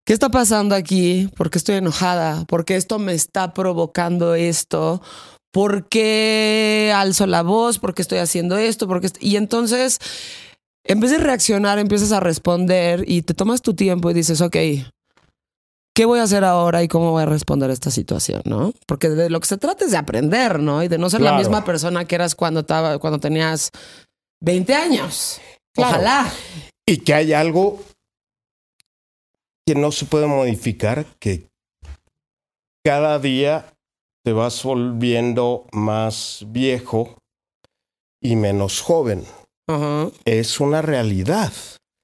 ¿Qué 0.07 0.13
está 0.13 0.29
pasando 0.29 0.73
aquí? 0.73 1.29
¿Por 1.35 1.49
qué 1.49 1.57
estoy 1.57 1.75
enojada? 1.75 2.45
¿Por 2.45 2.63
qué 2.63 2.77
esto 2.77 2.97
me 2.97 3.13
está 3.13 3.53
provocando 3.53 4.35
esto? 4.35 5.01
¿Por 5.51 5.89
qué 5.89 6.93
alzo 6.95 7.27
la 7.27 7.41
voz? 7.43 7.77
¿Por 7.77 7.93
qué 7.93 8.03
estoy 8.03 8.19
haciendo 8.19 8.57
esto? 8.57 8.87
¿Por 8.87 9.01
qué 9.01 9.07
est- 9.07 9.21
Y 9.21 9.35
entonces, 9.35 9.99
en 10.85 11.01
vez 11.01 11.11
de 11.11 11.17
reaccionar, 11.17 11.77
empiezas 11.77 12.13
a 12.13 12.21
responder 12.21 13.03
y 13.05 13.23
te 13.23 13.33
tomas 13.33 13.61
tu 13.61 13.73
tiempo 13.73 14.09
y 14.09 14.13
dices, 14.13 14.39
ok, 14.39 14.55
¿qué 15.93 16.05
voy 16.05 16.19
a 16.19 16.23
hacer 16.23 16.45
ahora 16.45 16.83
y 16.83 16.87
cómo 16.87 17.11
voy 17.11 17.23
a 17.23 17.25
responder 17.25 17.69
a 17.69 17.73
esta 17.73 17.91
situación? 17.91 18.41
¿No? 18.45 18.71
Porque 18.85 19.09
de 19.09 19.29
lo 19.29 19.41
que 19.41 19.47
se 19.47 19.57
trata 19.57 19.83
es 19.83 19.91
de 19.91 19.97
aprender, 19.97 20.59
¿no? 20.59 20.83
Y 20.83 20.87
de 20.87 20.97
no 20.99 21.09
ser 21.09 21.19
la 21.19 21.31
misma 21.37 21.65
persona 21.65 22.05
que 22.05 22.15
eras 22.15 22.33
cuando, 22.33 22.65
cuando 22.65 23.19
tenías 23.19 23.71
20 24.41 24.73
años. 24.73 25.41
Claro. 25.75 25.95
Ojalá. 25.97 26.31
y 26.87 26.97
que 26.99 27.13
hay 27.13 27.33
algo 27.33 27.81
que 29.67 29.75
no 29.75 29.91
se 29.91 30.05
puede 30.05 30.27
modificar, 30.27 31.05
que 31.19 31.49
cada 32.85 33.19
día 33.19 33.65
te 34.23 34.31
vas 34.31 34.63
volviendo 34.63 35.65
más 35.73 36.45
viejo 36.47 37.17
y 38.21 38.37
menos 38.37 38.79
joven. 38.79 39.25
Es 40.23 40.61
una 40.61 40.81
realidad. 40.81 41.51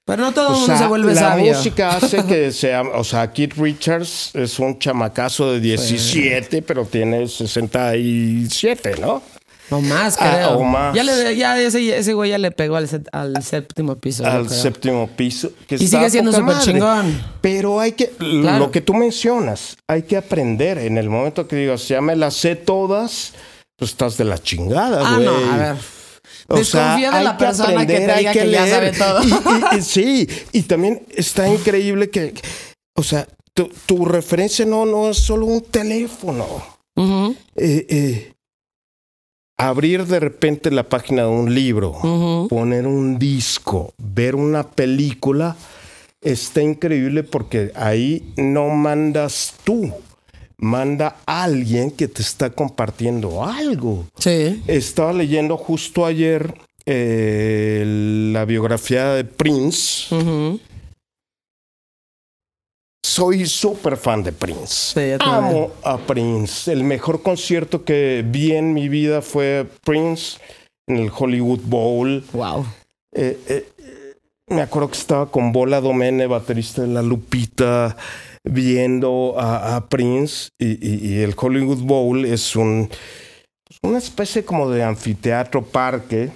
Pero 0.06 0.24
no 0.24 0.34
todo 0.34 0.48
el 0.48 0.52
mundo 0.52 0.66
sea, 0.66 0.76
se 0.76 0.86
vuelve 0.86 1.14
la 1.14 1.20
sabio. 1.20 1.54
música 1.54 1.96
hace 1.96 2.26
que 2.26 2.52
sea, 2.52 2.82
o 2.82 3.02
sea, 3.02 3.32
Keith 3.32 3.54
Richards 3.54 4.34
es 4.34 4.58
un 4.58 4.78
chamacazo 4.78 5.50
de 5.50 5.60
17, 5.60 6.60
pero 6.60 6.84
tiene 6.84 7.26
67, 7.26 8.96
¿no? 9.00 9.22
O 9.70 9.80
más, 9.80 10.16
Ah, 10.20 10.30
creo. 10.34 10.50
o 10.58 10.62
más. 10.64 10.94
Ya, 10.94 11.02
le, 11.02 11.36
ya 11.36 11.58
ese, 11.60 11.96
ese 11.96 12.12
güey 12.12 12.30
ya 12.30 12.38
le 12.38 12.50
pegó 12.50 12.76
al, 12.76 12.86
set- 12.88 13.08
al 13.12 13.42
séptimo 13.42 13.96
piso. 13.96 14.24
Al 14.26 14.48
séptimo 14.50 15.08
piso. 15.08 15.50
que 15.66 15.76
Y 15.76 15.86
sigue 15.88 16.10
siendo 16.10 16.32
súper 16.32 16.58
chingón. 16.58 17.22
Pero 17.40 17.80
hay 17.80 17.92
que, 17.92 18.08
Claro. 18.10 18.58
lo 18.66 18.70
que 18.70 18.80
tú 18.82 18.92
mencionas, 18.94 19.76
hay 19.88 20.02
que 20.02 20.16
aprender. 20.16 20.78
En 20.78 20.98
el 20.98 21.08
momento 21.08 21.48
que 21.48 21.56
digas, 21.56 21.88
ya 21.88 22.00
me 22.00 22.14
las 22.14 22.34
sé 22.34 22.56
todas, 22.56 23.32
pues 23.76 23.92
estás 23.92 24.16
de 24.18 24.24
la 24.24 24.38
chingada, 24.42 25.02
Ah, 25.04 25.14
güey. 25.16 25.26
no, 25.26 25.52
a 25.52 25.56
ver. 25.56 25.76
O 26.48 26.56
Desconfía 26.56 27.10
sea, 27.10 27.18
de 27.18 27.24
la 27.24 27.38
persona 27.38 27.86
que 27.86 27.96
te 28.00 28.12
hay 28.12 28.18
diga 28.18 28.32
que 28.32 28.50
ya 28.50 28.66
sabe 28.66 28.92
todo. 28.92 29.20
Y, 29.24 29.76
y- 29.76 29.78
y 29.78 29.82
sí, 29.82 30.28
y 30.52 30.62
también 30.62 31.02
está 31.16 31.48
increíble 31.48 32.10
que, 32.10 32.34
o 32.94 33.02
sea, 33.02 33.26
tu, 33.54 33.70
tu 33.86 34.04
referencia 34.04 34.66
no, 34.66 34.84
no 34.84 35.08
es 35.08 35.16
solo 35.18 35.46
un 35.46 35.62
teléfono. 35.62 36.44
Ujú, 36.96 37.34
Eh, 37.56 37.86
eh, 37.88 38.33
abrir 39.56 40.06
de 40.06 40.20
repente 40.20 40.70
la 40.70 40.88
página 40.88 41.22
de 41.22 41.28
un 41.28 41.54
libro, 41.54 42.46
poner 42.48 42.86
un 42.86 43.18
disco, 43.18 43.92
ver 43.98 44.34
una 44.34 44.70
película, 44.70 45.56
está 46.20 46.62
increíble 46.62 47.22
porque 47.22 47.70
ahí 47.74 48.32
no 48.36 48.68
mandas 48.70 49.54
tú, 49.64 49.92
manda 50.56 51.16
alguien 51.26 51.90
que 51.90 52.08
te 52.08 52.22
está 52.22 52.50
compartiendo 52.50 53.44
algo. 53.44 54.06
Sí. 54.18 54.62
Estaba 54.66 55.12
leyendo 55.12 55.56
justo 55.56 56.06
ayer 56.06 56.54
eh, 56.86 58.30
la 58.32 58.44
biografía 58.44 59.10
de 59.10 59.24
Prince. 59.24 60.14
Soy 63.14 63.46
súper 63.46 63.96
fan 63.96 64.24
de 64.24 64.32
Prince. 64.32 64.66
Sí. 65.18 65.24
Amo 65.24 65.70
a 65.84 65.98
Prince. 65.98 66.72
El 66.72 66.82
mejor 66.82 67.22
concierto 67.22 67.84
que 67.84 68.24
vi 68.26 68.52
en 68.52 68.72
mi 68.74 68.88
vida 68.88 69.22
fue 69.22 69.66
Prince 69.84 70.38
en 70.88 70.96
el 70.96 71.12
Hollywood 71.16 71.60
Bowl. 71.64 72.24
Wow. 72.32 72.66
Eh, 73.14 73.38
eh, 73.48 73.66
me 74.48 74.62
acuerdo 74.62 74.88
que 74.90 74.98
estaba 74.98 75.30
con 75.30 75.52
Bola 75.52 75.80
Domene, 75.80 76.26
baterista 76.26 76.82
de 76.82 76.88
La 76.88 77.02
Lupita, 77.02 77.96
viendo 78.42 79.36
a, 79.38 79.76
a 79.76 79.88
Prince. 79.88 80.48
Y, 80.58 80.72
y- 80.84 81.08
y 81.14 81.18
el 81.20 81.36
Hollywood 81.40 81.82
Bowl 81.84 82.24
es 82.24 82.56
un, 82.56 82.88
pues, 82.88 83.78
una 83.82 83.98
especie 83.98 84.44
como 84.44 84.68
de 84.70 84.82
anfiteatro 84.82 85.62
parque. 85.62 86.30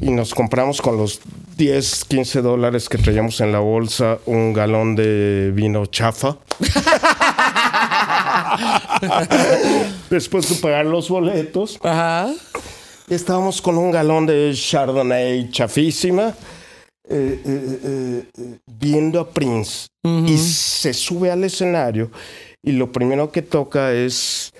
Y 0.00 0.10
nos 0.10 0.32
compramos 0.32 0.80
con 0.80 0.96
los 0.96 1.20
10, 1.62 2.06
15 2.06 2.42
dólares 2.42 2.88
que 2.88 2.98
traíamos 2.98 3.40
en 3.40 3.52
la 3.52 3.60
bolsa 3.60 4.18
un 4.26 4.52
galón 4.52 4.96
de 4.96 5.52
vino 5.54 5.86
chafa. 5.86 6.36
Después 10.10 10.48
de 10.48 10.56
pagar 10.56 10.86
los 10.86 11.08
boletos, 11.08 11.78
Ajá. 11.84 12.32
estábamos 13.08 13.62
con 13.62 13.78
un 13.78 13.92
galón 13.92 14.26
de 14.26 14.50
Chardonnay 14.52 15.52
chafísima, 15.52 16.34
eh, 17.08 17.40
eh, 17.44 17.78
eh, 17.84 18.24
viendo 18.66 19.20
a 19.20 19.30
Prince. 19.30 19.86
Y 20.02 20.36
se 20.38 20.92
sube 20.92 21.30
al 21.30 21.44
escenario 21.44 22.10
y 22.60 22.72
lo 22.72 22.90
primero 22.90 23.30
que 23.30 23.42
toca 23.42 23.92
es 23.92 24.52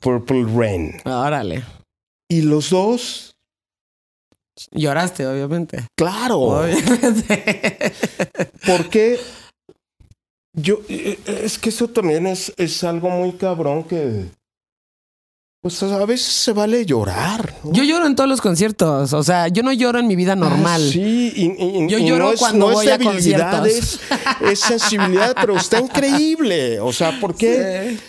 Purple 0.00 0.44
Rain. 0.54 1.00
Órale. 1.06 1.64
Y 2.28 2.42
los 2.42 2.68
dos, 2.68 3.33
Lloraste, 4.72 5.26
obviamente. 5.26 5.86
claro. 5.96 6.38
Obviamente. 6.38 7.92
Porque 8.66 9.18
yo, 10.56 10.80
eh, 10.88 11.18
eh, 11.26 11.40
es 11.44 11.58
que 11.58 11.70
eso 11.70 11.88
también 11.88 12.26
es, 12.26 12.52
es 12.56 12.84
algo 12.84 13.10
muy 13.10 13.32
cabrón 13.32 13.84
que, 13.84 14.26
pues 15.60 15.82
a 15.82 16.04
veces 16.04 16.26
se 16.26 16.52
vale 16.52 16.84
llorar. 16.84 17.54
¿no? 17.64 17.72
Yo 17.72 17.82
lloro 17.84 18.06
en 18.06 18.14
todos 18.14 18.28
los 18.28 18.40
conciertos. 18.40 19.12
O 19.12 19.22
sea, 19.22 19.48
yo 19.48 19.62
no 19.62 19.72
lloro 19.72 19.98
en 19.98 20.06
mi 20.06 20.14
vida 20.14 20.36
normal. 20.36 20.82
Ah, 20.86 20.92
sí, 20.92 21.32
y, 21.34 21.44
y- 21.46 21.88
Yo 21.88 21.98
y 21.98 22.06
lloro 22.06 22.26
no 22.26 22.32
es, 22.32 22.38
cuando 22.38 22.68
no 22.68 22.74
voy 22.74 22.86
es 22.86 22.92
a 22.92 22.98
conciertos. 22.98 23.66
es, 23.66 24.00
es 24.42 24.60
sensibilidad, 24.60 25.34
pero 25.40 25.56
está 25.56 25.80
increíble. 25.80 26.78
O 26.80 26.92
sea, 26.92 27.18
¿por 27.18 27.34
qué? 27.34 27.96
Sí. 27.96 28.00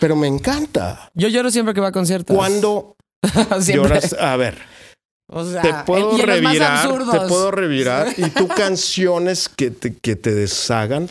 Pero 0.00 0.16
me 0.16 0.26
encanta. 0.26 1.10
Yo 1.14 1.28
lloro 1.28 1.50
siempre 1.50 1.74
que 1.74 1.80
voy 1.80 1.90
a 1.90 1.92
conciertos. 1.92 2.34
Cuando. 2.34 2.96
Lloras, 3.72 4.14
a 4.18 4.34
ver, 4.36 4.58
O 5.32 5.44
sea, 5.44 5.62
te 5.62 5.72
puedo 5.84 6.16
revirar, 6.18 6.88
te 6.88 7.20
puedo 7.28 7.50
revirar. 7.50 8.08
¿Y 8.16 8.30
tú 8.30 8.48
canciones 8.48 9.48
que 9.48 9.70
te, 9.70 9.94
que 9.94 10.16
te 10.16 10.34
deshagan 10.34 11.08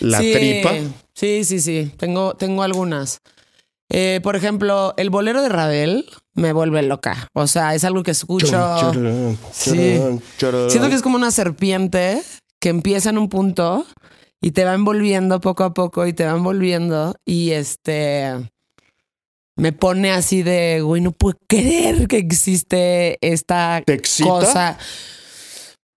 la 0.00 0.18
sí, 0.18 0.32
tripa? 0.32 0.72
Sí, 1.14 1.44
sí, 1.44 1.60
sí. 1.60 1.92
Tengo, 1.96 2.34
tengo 2.34 2.62
algunas. 2.62 3.20
Eh, 3.88 4.20
por 4.22 4.36
ejemplo, 4.36 4.94
el 4.96 5.10
bolero 5.10 5.42
de 5.42 5.48
Ravel 5.48 6.06
me 6.34 6.52
vuelve 6.52 6.82
loca. 6.82 7.28
O 7.34 7.46
sea, 7.46 7.74
es 7.74 7.84
algo 7.84 8.02
que 8.02 8.10
escucho. 8.10 8.92
Sí. 9.52 10.00
Siento 10.68 10.88
que 10.88 10.94
es 10.94 11.02
como 11.02 11.16
una 11.16 11.30
serpiente 11.30 12.22
que 12.58 12.70
empieza 12.70 13.10
en 13.10 13.18
un 13.18 13.28
punto 13.28 13.86
y 14.40 14.52
te 14.52 14.64
va 14.64 14.74
envolviendo 14.74 15.40
poco 15.40 15.64
a 15.64 15.74
poco 15.74 16.06
y 16.06 16.12
te 16.12 16.24
va 16.24 16.32
envolviendo 16.32 17.14
y 17.24 17.50
este 17.50 18.50
me 19.56 19.72
pone 19.72 20.10
así 20.12 20.42
de, 20.42 20.80
güey, 20.82 21.00
no 21.02 21.12
puedo 21.12 21.36
creer 21.48 22.08
que 22.08 22.16
existe 22.18 23.18
esta 23.20 23.82
¿Te 23.84 23.94
excita? 23.94 24.28
cosa. 24.30 24.78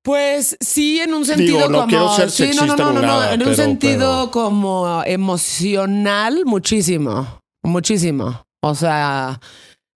Pues 0.03 0.55
sí, 0.59 0.99
en 0.99 1.13
un 1.15 1.25
sentido 1.25 1.57
Digo, 1.57 1.69
no 1.69 1.77
como 1.79 1.87
quiero 1.87 2.15
ser 2.15 2.29
sí, 2.29 2.51
no, 2.55 2.67
no, 2.67 2.75
no, 2.75 2.93
no, 2.93 3.01
nada, 3.01 3.33
en 3.33 3.47
un 3.47 3.55
sentido 3.55 4.29
pero- 4.29 4.31
como 4.31 5.01
emocional, 5.03 6.43
muchísimo, 6.45 7.39
muchísimo. 7.63 8.43
O 8.61 8.75
sea, 8.75 9.39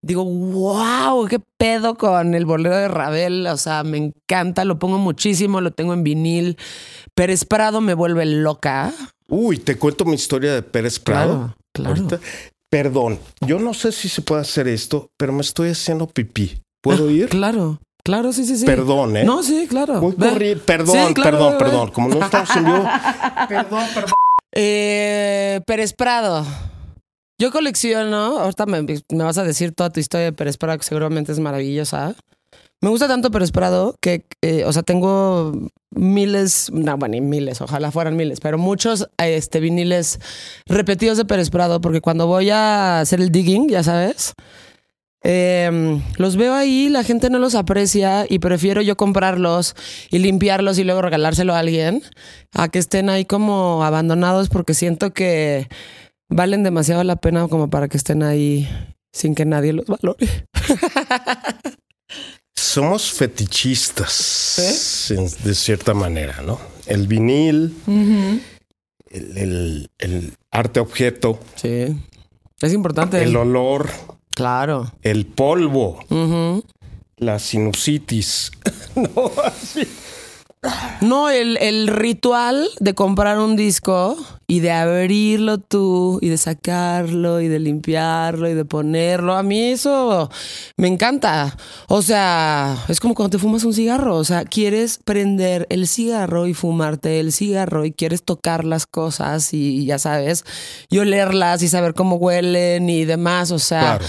digo, 0.01 0.23
wow, 0.23 1.25
qué 1.27 1.39
pedo 1.57 1.95
con 1.95 2.35
el 2.35 2.45
bolero 2.45 2.77
de 2.77 2.87
Ravel. 2.87 3.47
O 3.47 3.57
sea, 3.57 3.83
me 3.83 3.97
encanta, 3.97 4.63
lo 4.63 4.79
pongo 4.79 4.97
muchísimo, 4.97 5.59
lo 5.59 5.71
tengo 5.71 5.93
en 5.93 6.03
vinil. 6.03 6.57
Pérez 7.13 7.43
Prado 7.43 7.81
me 7.81 7.93
vuelve 7.93 8.25
loca. 8.25 8.93
Uy, 9.27 9.57
te 9.57 9.77
cuento 9.77 10.05
mi 10.05 10.15
historia 10.15 10.53
de 10.53 10.61
Pérez 10.61 10.99
Prado. 10.99 11.53
Claro, 11.73 11.95
claro. 11.95 11.95
Ahorita. 11.95 12.19
Perdón, 12.69 13.19
yo 13.45 13.59
no 13.59 13.73
sé 13.73 13.91
si 13.91 14.09
se 14.09 14.21
puede 14.21 14.41
hacer 14.41 14.67
esto, 14.67 15.09
pero 15.17 15.31
me 15.31 15.41
estoy 15.41 15.69
haciendo 15.69 16.07
pipí. 16.07 16.59
¿Puedo 16.81 17.09
ir? 17.09 17.29
Claro, 17.29 17.79
claro, 18.03 18.33
sí, 18.33 18.45
sí, 18.45 18.57
sí. 18.57 18.65
Perdón, 18.65 19.15
¿eh? 19.17 19.23
No, 19.23 19.41
sí, 19.41 19.67
claro. 19.69 20.01
Muy 20.01 20.13
Ve. 20.17 20.27
corri- 20.31 20.59
Perdón, 20.59 21.07
Sí, 21.07 21.13
claro, 21.13 21.37
perdón, 21.37 21.57
perdón. 21.57 21.91
Como 21.91 22.09
no 22.09 22.23
estamos 22.25 22.55
en 22.55 22.65
vivo. 22.65 22.83
Perdón, 23.49 23.83
perdón. 23.93 24.11
Eh, 24.53 25.61
Pérez 25.65 25.93
Prado. 25.93 26.45
Yo 27.39 27.51
colecciono, 27.51 28.39
ahorita 28.39 28.65
me, 28.65 28.81
me 28.81 29.23
vas 29.23 29.37
a 29.37 29.43
decir 29.43 29.71
toda 29.73 29.89
tu 29.91 29.99
historia 29.99 30.25
de 30.25 30.33
Pérez 30.33 30.57
Prado, 30.57 30.77
que 30.79 30.83
seguramente 30.85 31.31
es 31.31 31.39
maravillosa. 31.39 32.15
Me 32.79 32.89
gusta 32.89 33.07
tanto 33.07 33.31
Prado 33.31 33.95
que, 33.99 34.25
eh, 34.43 34.63
o 34.65 34.71
sea, 34.71 34.83
tengo 34.83 35.69
miles, 35.89 36.69
no, 36.71 36.95
bueno, 36.97 37.13
ni 37.13 37.21
miles, 37.21 37.59
ojalá 37.61 37.91
fueran 37.91 38.15
miles, 38.15 38.39
pero 38.39 38.59
muchos 38.59 39.09
este, 39.17 39.59
viniles 39.59 40.19
repetidos 40.67 41.17
de 41.17 41.25
Pérez 41.25 41.49
Prado, 41.49 41.81
porque 41.81 42.01
cuando 42.01 42.27
voy 42.27 42.51
a 42.51 42.99
hacer 42.99 43.19
el 43.19 43.31
digging, 43.31 43.67
ya 43.69 43.81
sabes, 43.81 44.35
eh, 45.23 45.99
los 46.17 46.37
veo 46.37 46.53
ahí, 46.53 46.89
la 46.89 47.03
gente 47.03 47.31
no 47.31 47.39
los 47.39 47.55
aprecia 47.55 48.25
y 48.29 48.37
prefiero 48.39 48.81
yo 48.81 48.95
comprarlos 48.95 49.75
y 50.11 50.19
limpiarlos 50.19 50.77
y 50.77 50.83
luego 50.83 51.01
regalárselo 51.01 51.55
a 51.55 51.59
alguien 51.59 52.03
a 52.53 52.69
que 52.69 52.77
estén 52.77 53.09
ahí 53.09 53.25
como 53.25 53.83
abandonados 53.83 54.49
porque 54.49 54.75
siento 54.75 55.13
que 55.13 55.67
valen 56.29 56.61
demasiado 56.61 57.03
la 57.03 57.15
pena 57.15 57.47
como 57.47 57.69
para 57.69 57.87
que 57.87 57.97
estén 57.97 58.21
ahí 58.21 58.69
sin 59.11 59.33
que 59.33 59.45
nadie 59.45 59.73
los 59.73 59.87
valore. 59.87 60.45
Somos 62.61 63.11
fetichistas 63.11 65.13
de 65.43 65.53
cierta 65.53 65.93
manera, 65.93 66.41
¿no? 66.41 66.59
El 66.87 67.05
vinil, 67.07 67.75
el, 69.11 69.37
el- 69.37 69.89
el 69.99 70.33
arte 70.51 70.79
objeto, 70.79 71.39
Sí. 71.55 71.95
Es 72.59 72.73
importante. 72.73 73.21
el 73.21 73.35
olor, 73.35 73.89
Claro. 74.31 74.91
el 75.03 75.27
polvo, 75.27 75.99
la 77.17 77.37
sinusitis. 77.37 78.51
no, 78.95 79.31
así. 79.45 79.87
No, 81.01 81.29
el, 81.29 81.57
el 81.57 81.87
ritual 81.87 82.67
de 82.79 82.95
comprar 82.95 83.37
un 83.39 83.55
disco 83.55 84.17
y 84.49 84.61
de 84.61 84.71
abrirlo 84.71 85.57
tú 85.57 86.19
y 86.21 86.29
de 86.29 86.37
sacarlo 86.37 87.41
y 87.41 87.49
de 87.49 87.59
limpiarlo 87.59 88.49
y 88.49 88.53
de 88.53 88.63
ponerlo, 88.63 89.35
a 89.35 89.43
mí 89.43 89.61
eso 89.61 90.29
me 90.77 90.87
encanta. 90.87 91.57
O 91.89 92.01
sea, 92.01 92.77
es 92.87 93.01
como 93.01 93.13
cuando 93.13 93.37
te 93.37 93.41
fumas 93.41 93.65
un 93.65 93.73
cigarro, 93.73 94.15
o 94.15 94.23
sea, 94.23 94.45
quieres 94.45 94.99
prender 95.03 95.67
el 95.69 95.85
cigarro 95.87 96.47
y 96.47 96.53
fumarte 96.53 97.19
el 97.19 97.33
cigarro 97.33 97.83
y 97.83 97.91
quieres 97.91 98.23
tocar 98.23 98.63
las 98.63 98.85
cosas 98.85 99.53
y 99.53 99.85
ya 99.85 99.99
sabes, 99.99 100.45
y 100.89 100.99
olerlas 100.99 101.61
y 101.61 101.67
saber 101.67 101.93
cómo 101.93 102.15
huelen 102.15 102.89
y 102.89 103.03
demás, 103.05 103.51
o 103.51 103.59
sea... 103.59 103.97
Claro. 103.97 104.05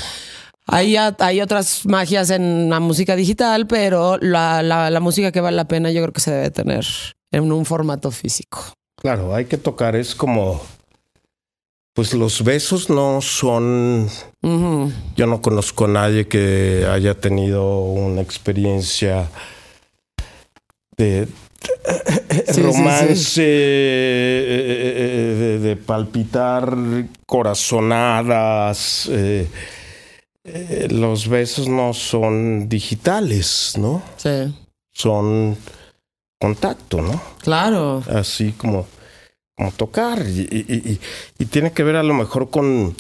Hay, 0.70 0.96
hay 0.96 1.40
otras 1.40 1.86
magias 1.86 2.28
en 2.28 2.68
la 2.68 2.78
música 2.78 3.16
digital, 3.16 3.66
pero 3.66 4.18
la, 4.20 4.62
la- 4.62 4.90
la 4.90 5.00
música 5.00 5.32
que 5.32 5.40
vale 5.40 5.56
la 5.56 5.66
pena 5.66 5.90
yo 5.90 6.02
creo 6.02 6.12
que 6.12 6.20
se 6.20 6.30
debe 6.30 6.50
tener 6.50 6.84
en 7.32 7.50
un 7.50 7.64
formato 7.64 8.10
físico. 8.10 8.74
Claro, 9.00 9.34
hay 9.34 9.44
que 9.46 9.56
tocar. 9.58 9.96
Es 9.96 10.14
como. 10.14 10.60
Pues 11.94 12.14
los 12.14 12.44
besos 12.44 12.90
no 12.90 13.20
son. 13.20 14.08
Yo 15.16 15.26
no 15.26 15.40
conozco 15.42 15.86
a 15.86 15.88
nadie 15.88 16.28
que 16.28 16.86
haya 16.88 17.14
tenido 17.20 17.80
una 17.80 18.20
experiencia 18.20 19.28
de 20.96 21.26
Sí, 22.46 22.52
sí, 22.54 22.62
romance, 22.62 23.16
sí. 23.16 23.40
eh, 23.44 25.34
de, 25.38 25.58
de 25.58 25.76
palpitar 25.76 26.76
corazonadas. 27.26 29.08
eh, 29.10 29.48
eh, 30.44 30.88
los 30.90 31.26
besos 31.28 31.66
no 31.68 31.92
son 31.94 32.68
digitales, 32.68 33.74
¿no? 33.76 34.02
Sí, 34.16 34.54
Son 34.92 35.56
contacto, 36.40 37.00
¿no? 37.02 37.20
claro. 37.42 38.02
así 38.14 38.52
como, 38.52 38.86
como 39.56 39.72
tocar. 39.72 40.20
Y, 40.26 40.40
y- 40.50 40.90
y- 40.92 41.00
y 41.38 41.44
tiene 41.46 41.72
que 41.72 41.82
ver 41.82 41.96
a 41.96 42.02
lo 42.02 42.14
mejor 42.14 42.50
con, 42.50 42.94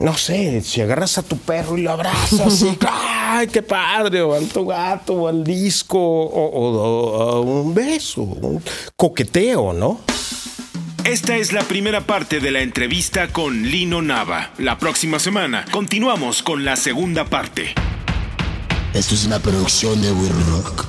no 0.00 0.16
sé, 0.16 0.60
si 0.62 0.80
agarras 0.80 1.18
a 1.18 1.22
tu 1.22 1.36
perro 1.38 1.78
y 1.78 1.82
lo 1.82 1.92
abrazas 1.92 2.62
y, 2.62 2.78
¡ay, 2.88 3.46
qué 3.48 3.62
padre! 3.62 4.22
O 4.22 4.34
al 4.34 4.46
tu 4.48 4.66
gato, 4.66 5.14
o 5.14 5.28
al 5.28 5.44
disco, 5.44 5.98
o, 5.98 6.46
o- 6.46 7.38
o 7.38 7.40
un 7.42 7.74
beso, 7.74 8.22
un 8.22 8.62
coqueteo, 8.96 9.72
¿no? 9.72 10.00
Esta 11.04 11.36
es 11.36 11.52
la 11.54 11.62
primera 11.62 12.02
parte 12.02 12.38
de 12.38 12.50
la 12.50 12.60
entrevista 12.60 13.28
con 13.28 13.62
Lino 13.62 14.02
Nava. 14.02 14.50
La 14.58 14.76
próxima 14.78 15.18
semana 15.18 15.64
continuamos 15.70 16.42
con 16.42 16.64
la 16.66 16.76
segunda 16.76 17.24
parte. 17.24 17.72
Esto 18.92 19.14
es 19.14 19.24
una 19.24 19.38
producción 19.38 20.02
de 20.02 20.12
We 20.12 20.28
Rock. 20.50 20.84